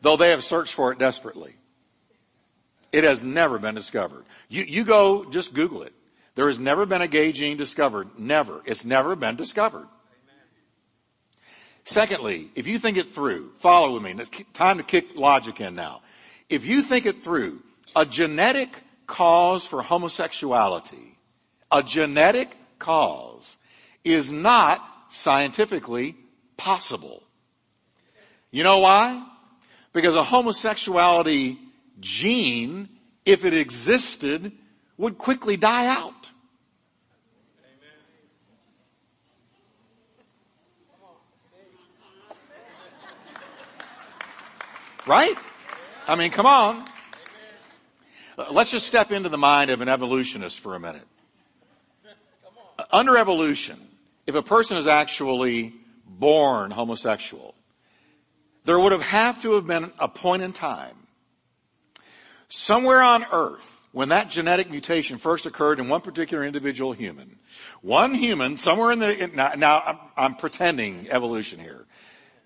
[0.00, 1.54] Though they have searched for it desperately.
[2.92, 4.24] It has never been discovered.
[4.48, 5.92] You, you go, just Google it.
[6.36, 8.18] There has never been a gay gene discovered.
[8.18, 8.62] Never.
[8.64, 9.86] It's never been discovered.
[11.84, 14.14] Secondly, if you think it through, follow with me.
[14.18, 16.02] It's time to kick logic in now.
[16.48, 17.62] If you think it through,
[17.96, 18.78] a genetic
[19.08, 21.18] cause for homosexuality,
[21.72, 23.56] a genetic cause
[24.04, 26.14] is not scientifically
[26.56, 27.24] possible.
[28.52, 29.26] You know why?
[29.92, 31.58] Because a homosexuality
[31.98, 32.88] gene,
[33.24, 34.52] if it existed,
[34.96, 36.30] would quickly die out.
[45.06, 45.36] Right?
[46.06, 46.84] I mean, come on.
[48.50, 51.02] Let's just step into the mind of an evolutionist for a minute.
[52.92, 53.80] Under evolution,
[54.28, 55.74] if a person is actually
[56.06, 57.56] born homosexual,
[58.64, 60.94] there would have have to have been a point in time
[62.48, 67.38] somewhere on earth when that genetic mutation first occurred in one particular individual human.
[67.82, 71.86] One human, somewhere in the, now, now I'm, I'm pretending evolution here,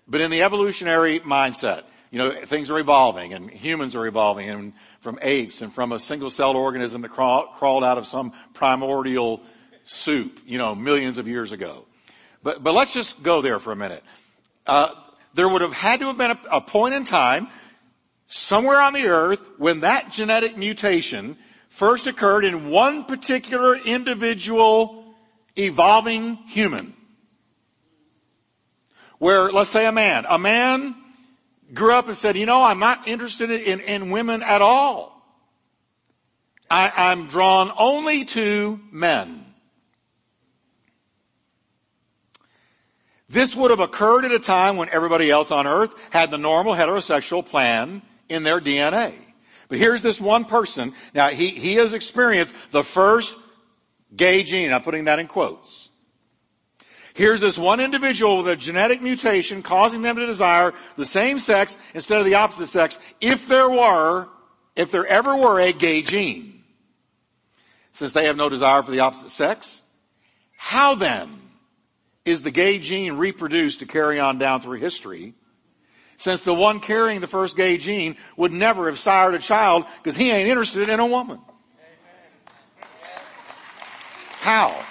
[0.07, 4.73] but in the evolutionary mindset, you know, things are evolving and humans are evolving and
[4.99, 9.41] from apes and from a single celled organism that crawl, crawled out of some primordial
[9.83, 11.85] soup, you know, millions of years ago.
[12.43, 14.03] But, but let's just go there for a minute.
[14.67, 14.89] Uh,
[15.33, 17.47] there would have had to have been a, a point in time
[18.27, 21.35] somewhere on the earth when that genetic mutation
[21.67, 25.03] first occurred in one particular individual
[25.57, 26.93] evolving human.
[29.17, 30.95] Where, let's say a man, a man
[31.73, 35.13] grew up and said, you know, I'm not interested in, in women at all.
[36.69, 39.45] I, I'm drawn only to men.
[43.29, 46.73] This would have occurred at a time when everybody else on earth had the normal
[46.73, 49.13] heterosexual plan in their DNA.
[49.69, 50.93] But here's this one person.
[51.15, 53.35] Now he, he has experienced the first
[54.15, 54.71] gay gene.
[54.71, 55.89] I'm putting that in quotes.
[57.13, 61.77] Here's this one individual with a genetic mutation causing them to desire the same sex
[61.93, 64.27] instead of the opposite sex if there were,
[64.75, 66.63] if there ever were a gay gene.
[67.91, 69.83] Since they have no desire for the opposite sex,
[70.57, 71.39] how then
[72.25, 75.35] is the gay gene reproduced to carry on down through history,
[76.17, 80.15] since the one carrying the first gay gene would never have sired a child because
[80.15, 81.39] he ain't interested in a woman.
[84.39, 84.83] How?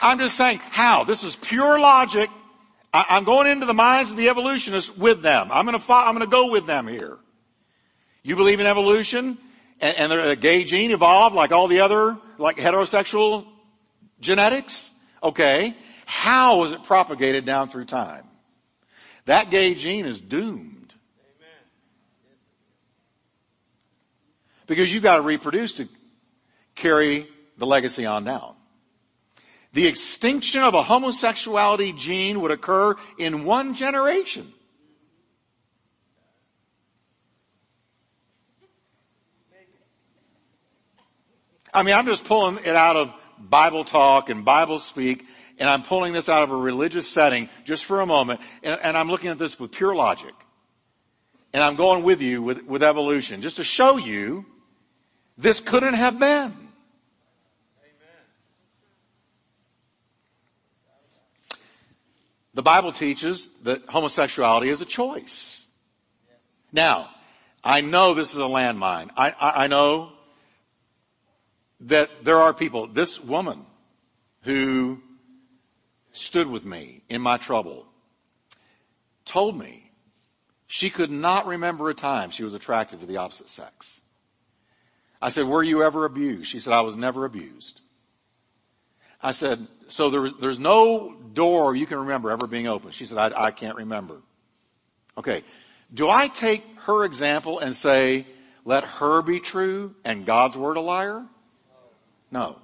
[0.00, 1.04] I'm just saying, how?
[1.04, 2.30] This is pure logic.
[2.92, 5.48] I, am going into the minds of the evolutionists with them.
[5.50, 7.18] I'm going to to go with them here.
[8.22, 9.38] You believe in evolution,
[9.80, 13.46] and, and the gay gene evolved like all the other, like heterosexual
[14.20, 14.90] Genetics?
[15.22, 15.74] Okay.
[16.06, 18.24] How was it propagated down through time?
[19.26, 20.94] That gay gene is doomed.
[24.66, 25.88] Because you've got to reproduce to
[26.74, 28.54] carry the legacy on down.
[29.72, 34.52] The extinction of a homosexuality gene would occur in one generation.
[41.72, 45.26] I mean, I'm just pulling it out of Bible talk and Bible speak,
[45.58, 48.96] and I'm pulling this out of a religious setting just for a moment, and, and
[48.96, 50.34] I'm looking at this with pure logic.
[51.52, 54.44] And I'm going with you with, with evolution, just to show you
[55.36, 56.67] this couldn't have been.
[62.58, 65.64] The Bible teaches that homosexuality is a choice.
[66.72, 67.08] Now,
[67.62, 69.10] I know this is a landmine.
[69.16, 70.10] I, I, I know
[71.82, 73.64] that there are people, this woman
[74.42, 75.00] who
[76.10, 77.86] stood with me in my trouble
[79.24, 79.92] told me
[80.66, 84.02] she could not remember a time she was attracted to the opposite sex.
[85.22, 86.48] I said, were you ever abused?
[86.48, 87.82] She said, I was never abused.
[89.20, 92.90] I said, so there, there's no door you can remember ever being open.
[92.90, 94.20] She said, I, I can't remember.
[95.16, 95.42] Okay.
[95.92, 98.26] Do I take her example and say,
[98.64, 101.24] let her be true and God's word a liar?
[102.30, 102.58] No.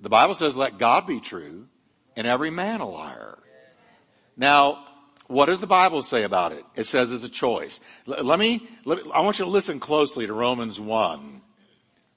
[0.00, 1.68] The Bible says, let God be true
[2.16, 3.38] and every man a liar.
[4.36, 4.84] Now,
[5.26, 6.64] what does the Bible say about it?
[6.74, 7.80] It says it's a choice.
[8.06, 11.42] Let me, let, I want you to listen closely to Romans 1,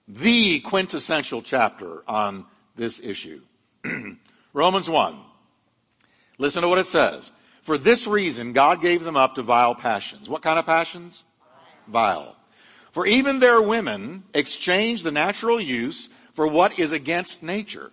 [0.08, 2.46] the quintessential chapter on
[2.76, 3.42] this issue.
[4.54, 5.18] Romans 1.
[6.38, 7.32] Listen to what it says.
[7.62, 10.28] For this reason, God gave them up to vile passions.
[10.28, 11.24] What kind of passions?
[11.88, 12.36] Vile.
[12.92, 17.92] For even their women exchanged the natural use for what is against nature.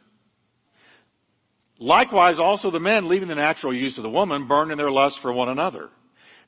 [1.79, 5.21] Likewise, also the men, leaving the natural use of the woman, burn in their lust
[5.21, 5.91] for one another.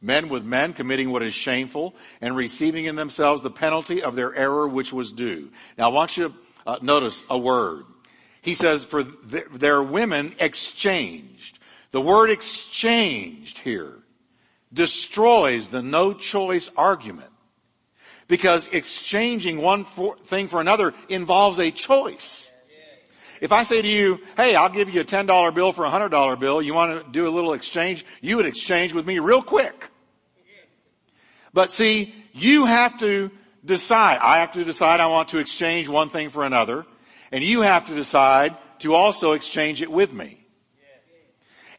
[0.03, 4.35] Men with men committing what is shameful and receiving in themselves the penalty of their
[4.35, 5.50] error which was due.
[5.76, 6.35] Now I want you to
[6.66, 7.85] uh, notice a word.
[8.42, 11.59] He says, for th- their women exchanged.
[11.90, 14.00] The word exchanged here
[14.72, 17.31] destroys the no choice argument.
[18.29, 22.50] Because exchanging one for, thing for another involves a choice.
[23.40, 26.38] If I say to you, hey, I'll give you a $10 bill for a $100
[26.38, 29.88] bill, you want to do a little exchange, you would exchange with me real quick.
[31.53, 33.31] But see, you have to
[33.64, 34.18] decide.
[34.22, 36.87] I have to decide I want to exchange one thing for another.
[37.32, 40.44] And you have to decide to also exchange it with me.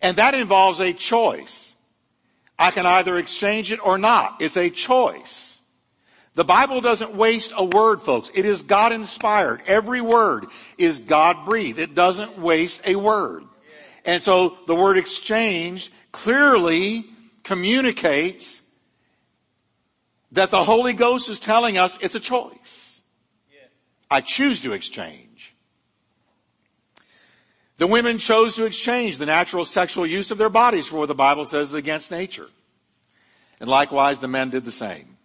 [0.02, 1.76] And that involves a choice.
[2.58, 4.42] I can either exchange it or not.
[4.42, 5.60] It's a choice.
[6.34, 8.32] The Bible doesn't waste a word, folks.
[8.34, 9.62] It is God inspired.
[9.68, 11.80] Every word is God breathed.
[11.80, 13.44] It doesn't waste a word.
[14.06, 17.06] And so the word exchange clearly
[17.44, 18.62] communicates
[20.32, 23.02] that the Holy Ghost is telling us it's a choice.
[24.10, 25.31] I choose to exchange.
[27.82, 31.16] The women chose to exchange the natural sexual use of their bodies for what the
[31.16, 32.48] Bible says is against nature.
[33.60, 35.18] And likewise, the men did the same.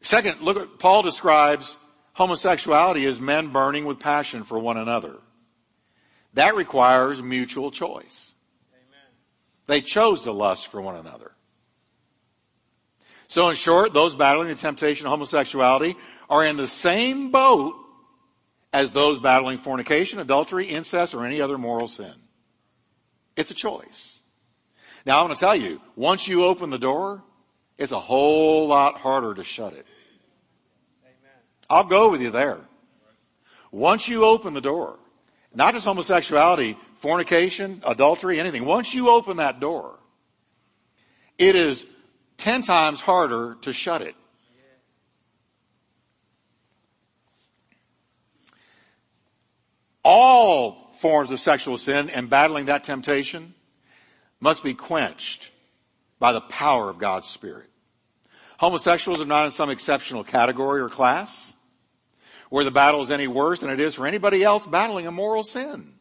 [0.00, 1.76] Second, look at, Paul describes
[2.12, 5.16] homosexuality as men burning with passion for one another.
[6.34, 8.32] That requires mutual choice.
[8.72, 9.10] Amen.
[9.66, 11.32] They chose to lust for one another.
[13.26, 15.96] So in short, those battling the temptation of homosexuality
[16.30, 17.74] are in the same boat
[18.72, 22.12] as those battling fornication, adultery, incest, or any other moral sin.
[23.36, 24.20] It's a choice.
[25.06, 27.22] Now I want to tell you, once you open the door,
[27.78, 29.86] it's a whole lot harder to shut it.
[31.04, 31.36] Amen.
[31.70, 32.58] I'll go with you there.
[33.70, 34.98] Once you open the door,
[35.54, 39.98] not just homosexuality, fornication, adultery, anything, once you open that door,
[41.38, 41.86] it is
[42.36, 44.14] ten times harder to shut it.
[50.08, 53.54] all forms of sexual sin and battling that temptation
[54.40, 55.50] must be quenched
[56.18, 57.68] by the power of God's Spirit.
[58.58, 61.54] Homosexuals are not in some exceptional category or class
[62.50, 65.42] where the battle is any worse than it is for anybody else battling a moral
[65.42, 65.92] sin.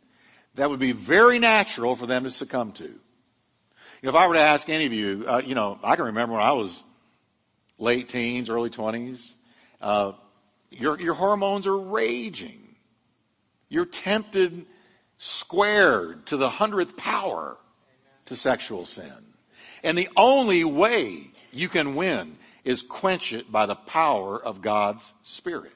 [0.55, 2.83] That would be very natural for them to succumb to.
[2.83, 6.05] You know, if I were to ask any of you, uh, you know, I can
[6.05, 6.83] remember when I was
[7.77, 9.35] late teens, early twenties,
[9.81, 10.13] uh,
[10.71, 12.75] your your hormones are raging.
[13.69, 14.65] You're tempted
[15.17, 17.57] squared to the hundredth power
[18.25, 19.11] to sexual sin.
[19.83, 25.13] And the only way you can win is quench it by the power of God's
[25.23, 25.71] Spirit.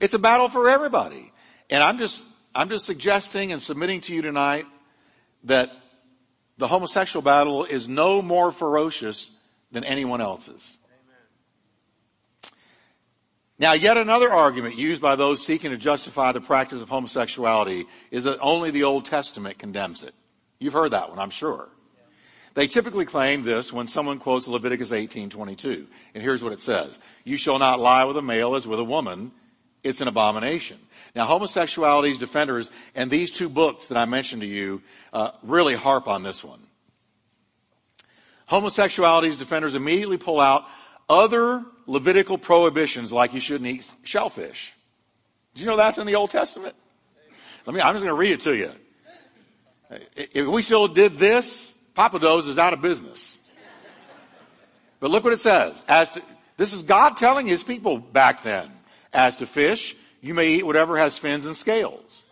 [0.00, 1.32] It's a battle for everybody.
[1.70, 4.66] And I'm just, I'm just suggesting and submitting to you tonight
[5.44, 5.70] that
[6.58, 9.30] the homosexual battle is no more ferocious
[9.72, 10.78] than anyone else's.
[13.58, 18.24] Now, yet another argument used by those seeking to justify the practice of homosexuality is
[18.24, 20.14] that only the Old Testament condemns it.
[20.58, 21.68] You've heard that one, I'm sure.
[22.54, 25.86] They typically claim this when someone quotes Leviticus 18:22.
[26.14, 26.98] And here's what it says.
[27.24, 29.32] You shall not lie with a male as with a woman.
[29.82, 30.78] It's an abomination.
[31.14, 34.82] Now, homosexuality's defenders and these two books that I mentioned to you
[35.12, 36.60] uh, really harp on this one.
[38.46, 40.64] Homosexuality's defenders immediately pull out
[41.08, 44.72] other Levitical prohibitions like you shouldn't eat shellfish.
[45.54, 46.74] Did you know that's in the Old Testament?
[47.66, 48.70] Let me, I'm just going to read it to you.
[50.16, 53.38] If we still did this, Pappadeaux's is out of business.
[54.98, 55.84] But look what it says.
[55.86, 56.22] As to,
[56.56, 58.70] this is God telling his people back then.
[59.12, 62.24] As to fish, you may eat whatever has fins and scales.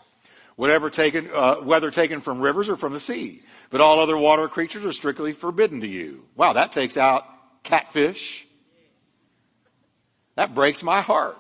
[0.57, 3.43] Whatever taken, uh, whether taken from rivers or from the sea.
[3.69, 6.25] But all other water creatures are strictly forbidden to you.
[6.37, 7.27] Wow, that takes out
[7.63, 8.47] catfish.
[10.35, 11.39] That breaks my heart.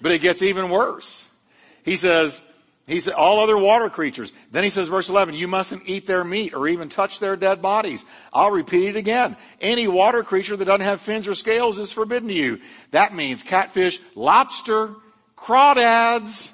[0.00, 1.28] But it gets even worse.
[1.84, 2.40] He says,
[2.86, 4.32] he said, all other water creatures.
[4.50, 7.62] Then he says, verse 11, you mustn't eat their meat or even touch their dead
[7.62, 8.04] bodies.
[8.32, 9.36] I'll repeat it again.
[9.60, 12.60] Any water creature that doesn't have fins or scales is forbidden to you.
[12.90, 14.94] That means catfish, lobster,
[15.36, 16.52] crawdads.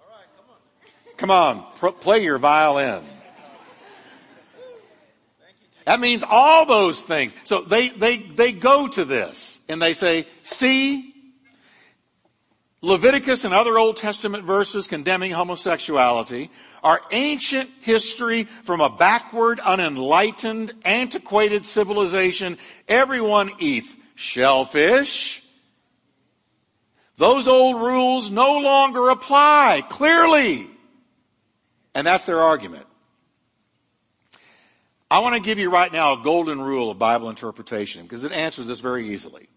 [0.00, 1.64] All right, Come on,
[2.00, 3.04] play your violin.
[5.86, 7.32] That means all those things.
[7.44, 11.14] So they, they, they go to this and they say, see,
[12.82, 16.50] Leviticus and other Old Testament verses condemning homosexuality
[16.82, 22.58] are ancient history from a backward, unenlightened, antiquated civilization.
[22.88, 25.42] Everyone eats shellfish.
[27.16, 30.66] Those old rules no longer apply, clearly.
[31.94, 32.86] And that's their argument.
[35.10, 38.32] I want to give you right now a golden rule of Bible interpretation because it
[38.32, 39.48] answers this very easily.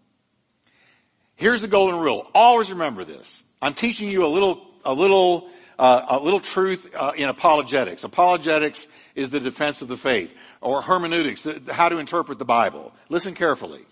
[1.36, 2.30] Here's the golden rule.
[2.36, 3.44] Always remember this.
[3.62, 8.04] I'm teaching you a little, a little, uh, a little truth uh, in apologetics.
[8.04, 12.94] Apologetics is the defense of the faith, or hermeneutics, the, how to interpret the Bible.
[13.08, 13.86] Listen carefully.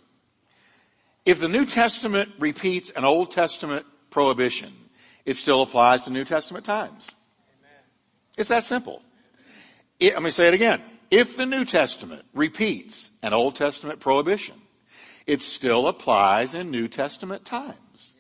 [1.26, 4.74] If the New Testament repeats an Old Testament prohibition,
[5.26, 7.10] it still applies to New Testament times.
[7.60, 7.84] Amen.
[8.38, 9.02] It's that simple.
[10.00, 10.82] It, let me say it again.
[11.10, 14.56] If the New Testament repeats an Old Testament prohibition,
[15.26, 18.16] it still applies in New Testament times.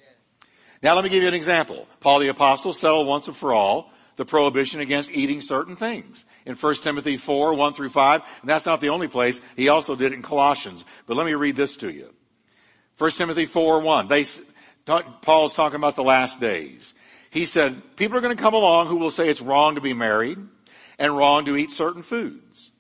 [0.83, 1.87] Now let me give you an example.
[1.99, 6.25] Paul the Apostle settled once and for all the prohibition against eating certain things.
[6.45, 9.41] In 1 Timothy 4, 1 through 5, and that's not the only place.
[9.55, 10.85] He also did it in Colossians.
[11.05, 12.13] But let me read this to you.
[12.97, 14.07] 1 Timothy 4, 1.
[14.07, 14.25] They,
[15.21, 16.93] Paul's talking about the last days.
[17.29, 19.93] He said, people are going to come along who will say it's wrong to be
[19.93, 20.39] married
[20.97, 22.71] and wrong to eat certain foods.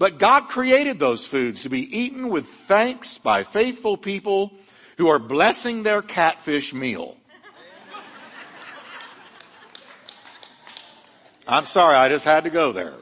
[0.00, 4.50] But God created those foods to be eaten with thanks by faithful people
[4.96, 7.18] who are blessing their catfish meal.
[11.46, 12.94] I'm sorry, I just had to go there.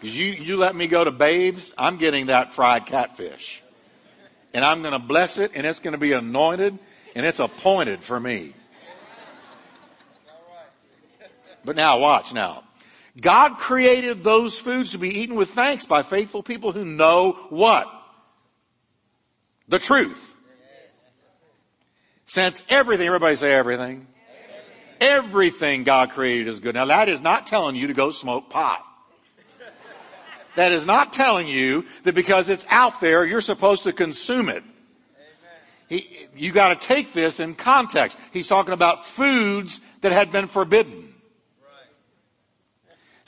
[0.00, 3.62] Because you, you let me go to Babes, I'm getting that fried catfish.
[4.52, 6.76] And I'm going to bless it, and it's going to be anointed,
[7.14, 8.54] and it's appointed for me.
[11.64, 12.64] But now, watch now.
[13.20, 17.92] God created those foods to be eaten with thanks by faithful people who know what?
[19.68, 20.24] The truth.
[22.26, 24.06] Since everything, everybody say everything.
[25.00, 25.84] everything.
[25.84, 26.74] God created is good.
[26.74, 28.84] Now that is not telling you to go smoke pot.
[30.54, 34.64] That is not telling you that because it's out there, you're supposed to consume it.
[35.88, 38.18] He, you gotta take this in context.
[38.32, 41.07] He's talking about foods that had been forbidden.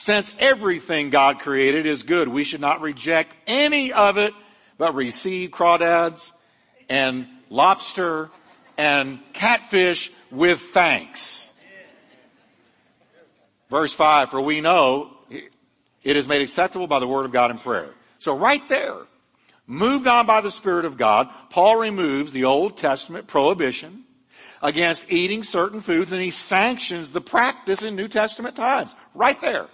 [0.00, 4.32] Since everything God created is good, we should not reject any of it,
[4.78, 6.32] but receive crawdads
[6.88, 8.30] and lobster
[8.78, 11.52] and catfish with thanks.
[13.68, 17.58] Verse 5, for we know it is made acceptable by the word of God in
[17.58, 17.90] prayer.
[18.20, 18.96] So right there,
[19.66, 24.04] moved on by the Spirit of God, Paul removes the Old Testament prohibition
[24.62, 28.96] against eating certain foods and he sanctions the practice in New Testament times.
[29.14, 29.68] Right there.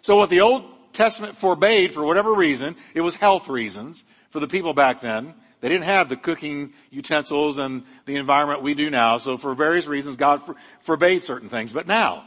[0.00, 4.48] So what the Old Testament forbade for whatever reason, it was health reasons for the
[4.48, 5.34] people back then.
[5.60, 9.18] They didn't have the cooking utensils and the environment we do now.
[9.18, 11.72] So for various reasons, God for, forbade certain things.
[11.72, 12.24] But now,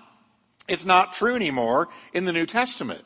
[0.68, 3.04] it's not true anymore in the New Testament.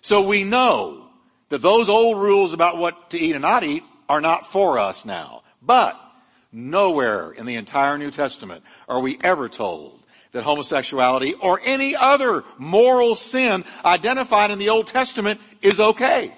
[0.00, 1.08] So we know
[1.48, 5.04] that those old rules about what to eat and not eat are not for us
[5.04, 5.42] now.
[5.62, 5.98] But
[6.52, 9.97] nowhere in the entire New Testament are we ever told
[10.32, 16.34] that homosexuality or any other moral sin identified in the Old Testament is okay.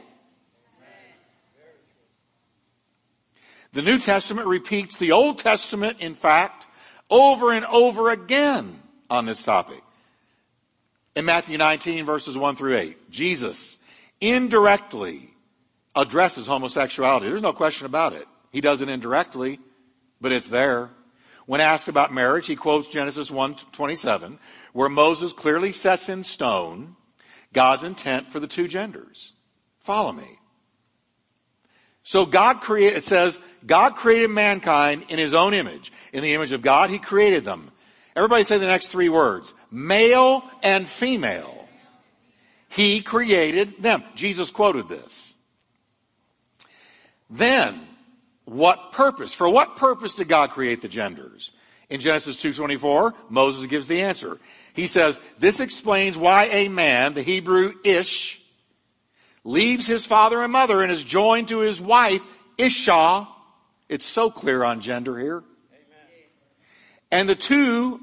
[3.72, 6.66] The New Testament repeats the Old Testament, in fact,
[7.08, 9.80] over and over again on this topic.
[11.14, 13.78] In Matthew 19 verses 1 through 8, Jesus
[14.20, 15.30] indirectly
[15.94, 17.28] addresses homosexuality.
[17.28, 18.26] There's no question about it.
[18.52, 19.58] He does it indirectly,
[20.20, 20.90] but it's there.
[21.50, 24.38] When asked about marriage, he quotes Genesis 1:27,
[24.72, 26.94] where Moses clearly sets in stone
[27.52, 29.32] God's intent for the two genders.
[29.80, 30.38] Follow me.
[32.04, 35.92] So God created, it says, God created mankind in his own image.
[36.12, 37.72] In the image of God, he created them.
[38.14, 39.52] Everybody say the next three words.
[39.72, 41.68] Male and female.
[42.68, 44.04] He created them.
[44.14, 45.34] Jesus quoted this.
[47.28, 47.88] Then,
[48.50, 49.32] what purpose?
[49.32, 51.52] For what purpose did God create the genders?
[51.88, 54.38] In Genesis 2.24, Moses gives the answer.
[54.74, 58.40] He says, this explains why a man, the Hebrew ish,
[59.44, 62.22] leaves his father and mother and is joined to his wife,
[62.58, 63.28] Isha.
[63.88, 65.38] It's so clear on gender here.
[65.38, 66.08] Amen.
[67.12, 68.00] And the two,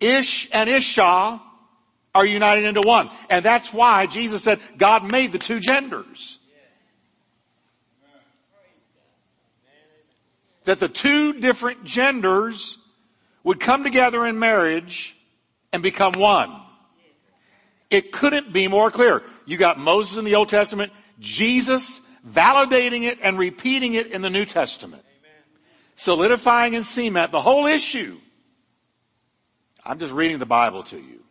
[0.00, 1.40] Ish and Isha,
[2.16, 3.10] are united into one.
[3.30, 6.40] And that's why Jesus said God made the two genders.
[10.64, 12.78] That the two different genders
[13.44, 15.16] would come together in marriage
[15.72, 16.60] and become one.
[17.90, 19.22] It couldn't be more clear.
[19.44, 24.30] You got Moses in the Old Testament, Jesus validating it and repeating it in the
[24.30, 25.04] New Testament.
[25.96, 28.18] Solidifying in cement the whole issue.
[29.84, 31.24] I'm just reading the Bible to you.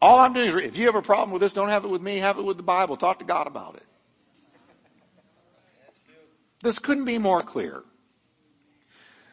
[0.00, 2.02] All I'm doing is, if you have a problem with this, don't have it with
[2.02, 2.96] me, have it with the Bible.
[2.96, 3.82] Talk to God about it.
[6.62, 7.82] This couldn't be more clear.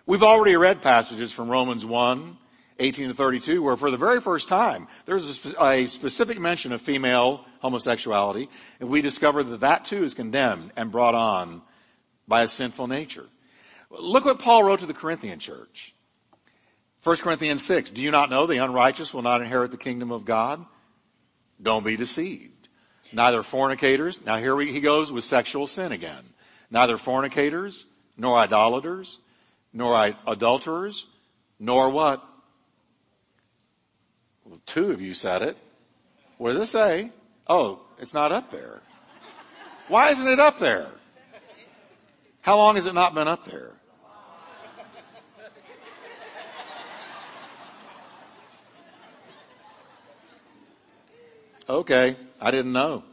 [0.10, 2.36] We've already read passages from Romans 1,
[2.80, 6.82] 18 to 32, where for the very first time, there's a, a, specific mention of
[6.82, 8.49] female homosexuality,
[8.80, 11.62] and we discover that that too is condemned and brought on
[12.28, 13.28] by a sinful nature.
[13.91, 15.93] Look what Paul wrote to the Corinthian church.
[17.03, 20.26] 1 Corinthians 6, do you not know the unrighteous will not inherit the kingdom of
[20.26, 20.66] God?
[21.62, 22.68] Don't be deceived.
[23.14, 26.24] Neither fornicators, now here he goes with sexual sin again.
[26.72, 27.86] Neither fornicators,
[28.18, 29.20] nor idolaters,
[29.74, 31.08] nor I adulterers,
[31.60, 32.24] nor what?
[34.46, 35.58] Well, two of you said it.
[36.38, 37.12] What does it say?
[37.48, 38.82] Oh, it's not up there.
[39.88, 40.88] Why isn't it up there?
[42.42, 43.74] How long has it not been up there?
[51.70, 53.04] Okay, I didn't know.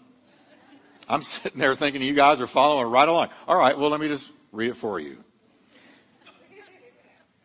[1.08, 3.28] I'm sitting there thinking you guys are following right along.
[3.46, 5.18] All right, well, let me just read it for you.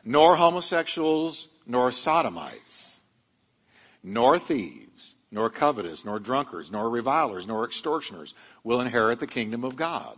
[0.04, 3.02] Nor homosexuals, nor sodomites,
[4.04, 8.34] nor thieves, nor covetous, nor drunkards, nor revilers, nor extortioners
[8.64, 10.18] will inherit the kingdom of God.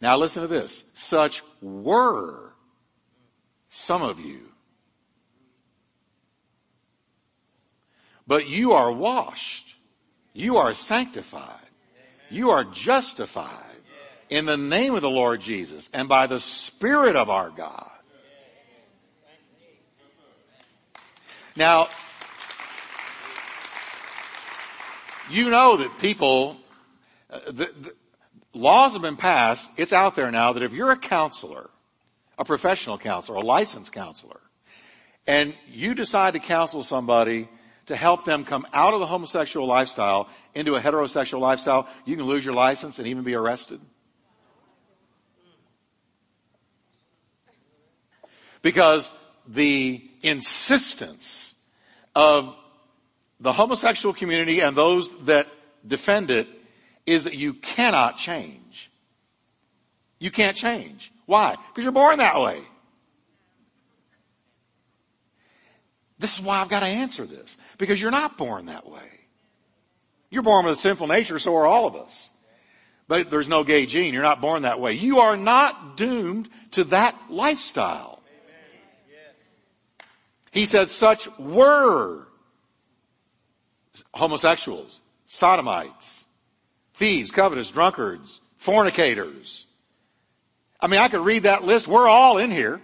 [0.00, 0.84] Now listen to this.
[0.94, 2.52] Such were
[3.68, 4.52] some of you.
[8.26, 9.70] But you are washed
[10.32, 11.56] you are sanctified.
[12.30, 13.50] You are justified
[14.28, 17.89] in the name of the Lord Jesus and by the Spirit of our God.
[21.60, 21.90] Now,
[25.28, 26.56] you know that people,
[27.28, 27.94] uh, the, the,
[28.54, 31.68] laws have been passed, it's out there now that if you're a counselor,
[32.38, 34.40] a professional counselor, a licensed counselor,
[35.26, 37.46] and you decide to counsel somebody
[37.84, 42.24] to help them come out of the homosexual lifestyle into a heterosexual lifestyle, you can
[42.24, 43.82] lose your license and even be arrested.
[48.62, 49.12] Because
[49.46, 51.49] the insistence
[52.20, 52.54] of
[53.40, 55.46] the homosexual community and those that
[55.86, 56.46] defend it
[57.06, 58.90] is that you cannot change.
[60.18, 61.10] You can't change.
[61.24, 61.56] Why?
[61.68, 62.60] Because you're born that way.
[66.18, 67.56] This is why I've got to answer this.
[67.78, 69.10] Because you're not born that way.
[70.28, 72.30] You're born with a sinful nature, so are all of us.
[73.08, 74.12] But there's no gay gene.
[74.12, 74.92] You're not born that way.
[74.92, 78.19] You are not doomed to that lifestyle.
[80.50, 82.26] He said such were
[84.12, 86.26] homosexuals, sodomites,
[86.94, 89.66] thieves, covetous, drunkards, fornicators.
[90.80, 91.86] I mean, I could read that list.
[91.88, 92.80] We're all in here.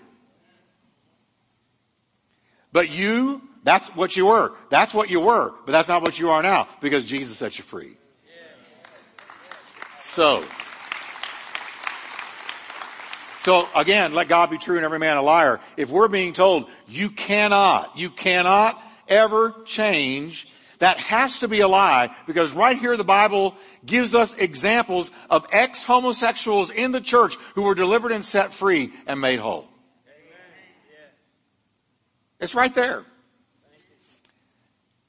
[2.72, 4.52] But you, that's what you were.
[4.70, 5.52] That's what you were.
[5.64, 7.96] But that's not what you are now because Jesus set you free.
[10.00, 10.44] So,
[13.46, 15.60] so again, let God be true and every man a liar.
[15.76, 18.76] If we're being told you cannot, you cannot
[19.06, 20.48] ever change,
[20.80, 25.46] that has to be a lie because right here the Bible gives us examples of
[25.52, 29.68] ex-homosexuals in the church who were delivered and set free and made whole.
[32.40, 33.04] It's right there.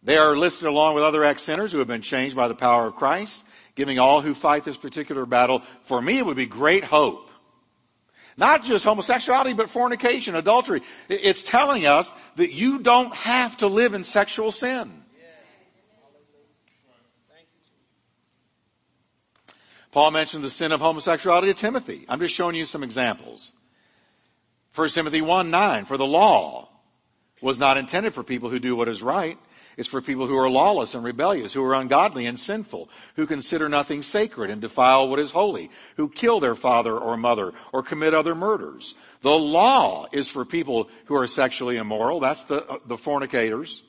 [0.03, 2.93] They are listed along with other ex-sinners who have been changed by the power of
[2.93, 7.31] Christ, giving all who fight this particular battle, for me it would be great hope.
[8.37, 10.83] Not just homosexuality, but fornication, adultery.
[11.09, 15.03] It's telling us that you don't have to live in sexual sin.
[19.91, 22.05] Paul mentioned the sin of homosexuality to Timothy.
[22.07, 23.51] I'm just showing you some examples.
[24.75, 26.69] 1 Timothy 1 9, for the law
[27.41, 29.39] was not intended for people who do what is right.
[29.77, 33.69] It's for people who are lawless and rebellious, who are ungodly and sinful, who consider
[33.69, 38.15] nothing sacred and defile what is holy, who kill their father or mother or commit
[38.15, 38.95] other murders.
[39.21, 42.19] The law is for people who are sexually immoral.
[42.19, 43.83] That's the, uh, the fornicators.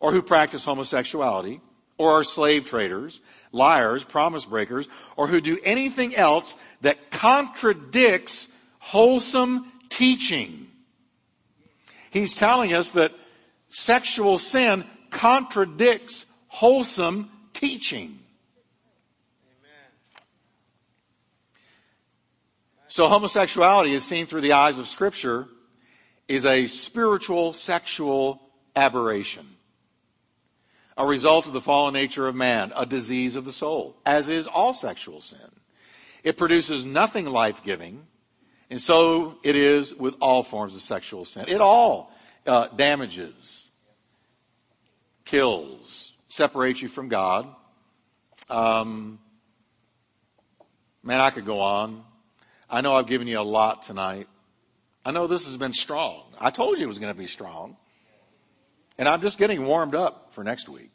[0.00, 1.60] Or who practice homosexuality.
[1.96, 3.20] Or are slave traders,
[3.52, 8.48] liars, promise breakers, or who do anything else that contradicts
[8.80, 10.66] wholesome teaching.
[12.10, 13.12] He's telling us that
[13.72, 18.18] sexual sin contradicts wholesome teaching.
[22.86, 25.48] So homosexuality is seen through the eyes of scripture
[26.28, 28.42] is a spiritual sexual
[28.76, 29.48] aberration.
[30.98, 34.46] A result of the fallen nature of man, a disease of the soul, as is
[34.46, 35.38] all sexual sin.
[36.22, 38.06] It produces nothing life-giving,
[38.68, 41.46] and so it is with all forms of sexual sin.
[41.48, 42.12] It all
[42.46, 43.61] uh, damages
[45.32, 47.48] kills, separates you from God.
[48.50, 49.18] Um,
[51.02, 52.04] man, I could go on.
[52.68, 54.28] I know I've given you a lot tonight.
[55.06, 56.24] I know this has been strong.
[56.38, 57.78] I told you it was going to be strong.
[58.98, 60.90] And I'm just getting warmed up for next week.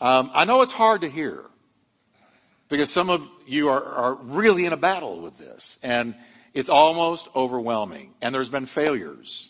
[0.00, 1.44] Um, I know it's hard to hear
[2.68, 6.16] because some of you are, are really in a battle with this and
[6.54, 9.48] it's almost overwhelming and there's been failures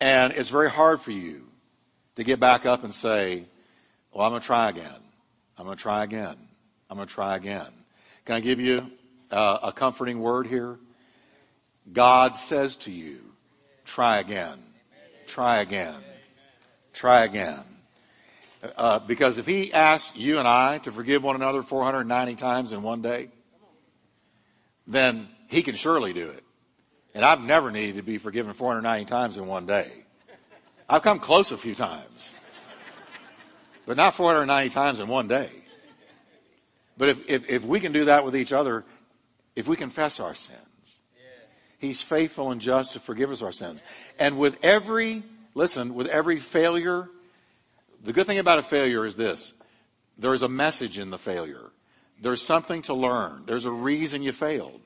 [0.00, 1.48] and it's very hard for you
[2.16, 3.44] to get back up and say,
[4.12, 5.00] well, I'm going to try again.
[5.58, 6.36] I'm going to try again.
[6.90, 7.66] I'm going to try again.
[8.24, 8.90] Can I give you
[9.30, 10.78] uh, a comforting word here?
[11.90, 13.20] God says to you,
[13.84, 14.58] try again.
[15.26, 15.94] Try again.
[16.92, 17.60] Try again.
[18.76, 22.82] Uh, because if he asks you and I to forgive one another 490 times in
[22.82, 23.28] one day,
[24.86, 26.44] then he can surely do it.
[27.14, 29.90] And I've never needed to be forgiven 490 times in one day.
[30.88, 32.34] I've come close a few times,
[33.86, 35.50] but not 490 times in one day.
[36.96, 38.84] But if, if, if we can do that with each other,
[39.56, 40.58] if we confess our sins,
[41.78, 43.82] He's faithful and just to forgive us our sins.
[44.16, 45.24] And with every,
[45.54, 47.08] listen, with every failure,
[48.04, 49.52] the good thing about a failure is this.
[50.16, 51.70] There's a message in the failure.
[52.20, 53.42] There's something to learn.
[53.46, 54.80] There's a reason you failed.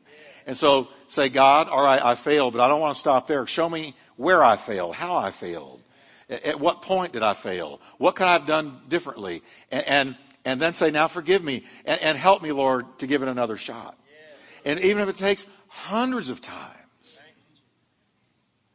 [0.47, 3.47] And so say, God, all right, I failed, but I don't want to stop there.
[3.47, 5.82] Show me where I failed, how I failed.
[6.28, 7.80] At what point did I fail?
[7.98, 9.42] What could I have done differently?
[9.70, 13.22] And, and, and then say, now forgive me and, and, help me, Lord, to give
[13.22, 13.96] it another shot.
[14.64, 17.20] And even if it takes hundreds of times,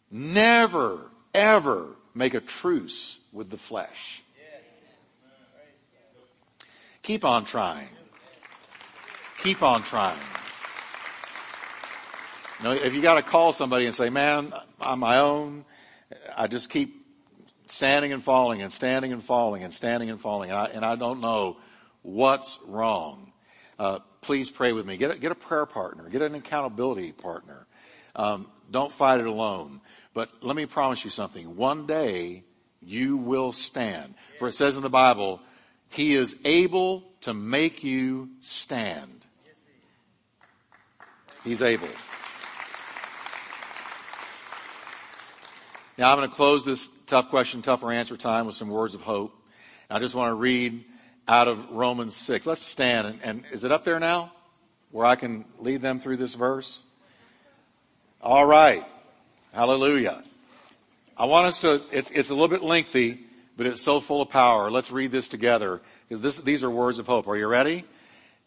[0.09, 4.23] never, ever make a truce with the flesh.
[7.01, 7.89] Keep on trying.
[9.39, 10.19] Keep on trying.
[12.59, 15.65] You know, if you got to call somebody and say, man, on my own,
[16.37, 17.00] I just keep
[17.71, 20.95] standing and falling and standing and falling and standing and falling, and I, and I
[20.95, 21.57] don't know
[22.01, 23.31] what's wrong.
[23.79, 24.97] Uh, please pray with me.
[24.97, 26.09] Get a, get a prayer partner.
[26.09, 27.65] Get an accountability partner.
[28.15, 29.81] Um, don't fight it alone.
[30.13, 31.55] But let me promise you something.
[31.55, 32.43] One day
[32.81, 34.15] you will stand.
[34.37, 35.39] For it says in the Bible,
[35.89, 39.25] He is able to make you stand.
[41.43, 41.87] He's able.
[45.97, 49.01] Now I'm going to close this tough question, tougher answer time with some words of
[49.01, 49.35] hope.
[49.89, 50.85] I just want to read
[51.27, 52.45] out of Romans 6.
[52.45, 54.31] Let's stand and, and is it up there now
[54.91, 56.83] where I can lead them through this verse?
[58.21, 58.85] All right.
[59.51, 60.23] Hallelujah.
[61.17, 63.19] I want us to, it's, it's a little bit lengthy,
[63.57, 64.71] but it's so full of power.
[64.71, 67.27] Let's read this together because this, these are words of hope.
[67.27, 67.83] Are you ready?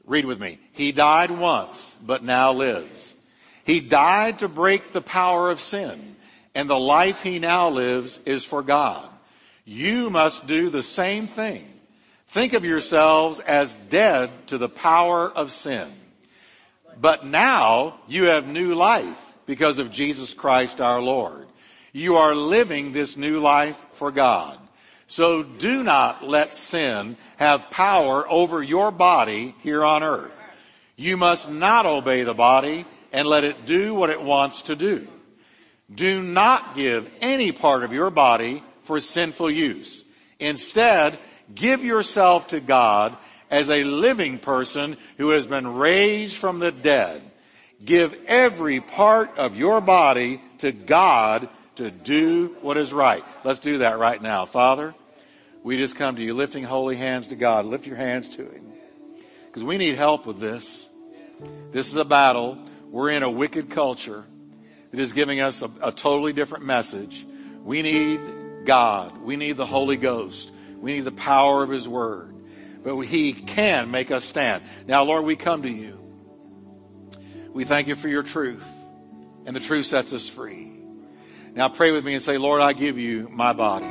[0.06, 0.58] Read with me.
[0.72, 3.12] He died once, but now lives.
[3.64, 6.13] He died to break the power of sin
[6.54, 9.08] and the life he now lives is for God.
[9.64, 11.66] You must do the same thing.
[12.28, 15.90] Think of yourselves as dead to the power of sin.
[17.00, 21.46] But now you have new life because of Jesus Christ our Lord.
[21.92, 24.58] You are living this new life for God.
[25.06, 30.40] So do not let sin have power over your body here on earth.
[30.96, 35.06] You must not obey the body and let it do what it wants to do.
[35.92, 40.04] Do not give any part of your body for sinful use.
[40.38, 41.18] Instead,
[41.54, 43.16] give yourself to God
[43.50, 47.22] as a living person who has been raised from the dead.
[47.84, 53.24] Give every part of your body to God to do what is right.
[53.42, 54.46] Let's do that right now.
[54.46, 54.94] Father,
[55.62, 57.66] we just come to you lifting holy hands to God.
[57.66, 58.72] Lift your hands to Him.
[59.46, 60.88] Because we need help with this.
[61.72, 62.58] This is a battle.
[62.90, 64.24] We're in a wicked culture
[64.94, 67.26] that is giving us a, a totally different message.
[67.64, 68.20] We need
[68.64, 69.18] God.
[69.18, 70.52] We need the Holy Ghost.
[70.78, 72.34] We need the power of His Word.
[72.84, 74.62] But He can make us stand.
[74.86, 75.98] Now, Lord, we come to you.
[77.52, 78.66] We thank you for your truth.
[79.46, 80.70] And the truth sets us free.
[81.54, 83.86] Now pray with me and say, Lord, I give you my body.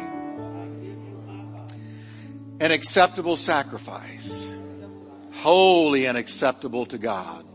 [2.60, 4.54] An acceptable sacrifice.
[5.34, 7.45] Holy and acceptable to God.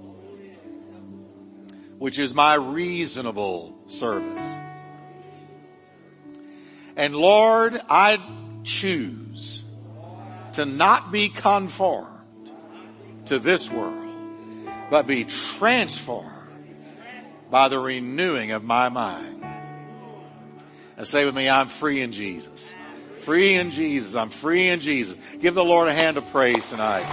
[1.98, 4.58] Which is my reasonable service.
[6.96, 8.20] And Lord, I
[8.64, 9.62] choose
[10.54, 12.50] to not be conformed
[13.26, 14.08] to this world,
[14.90, 16.32] but be transformed
[17.50, 19.44] by the renewing of my mind.
[20.96, 22.74] And say with me, I'm free in Jesus.
[23.20, 24.16] Free in Jesus.
[24.16, 25.16] I'm free in Jesus.
[25.38, 27.06] Give the Lord a hand of praise tonight.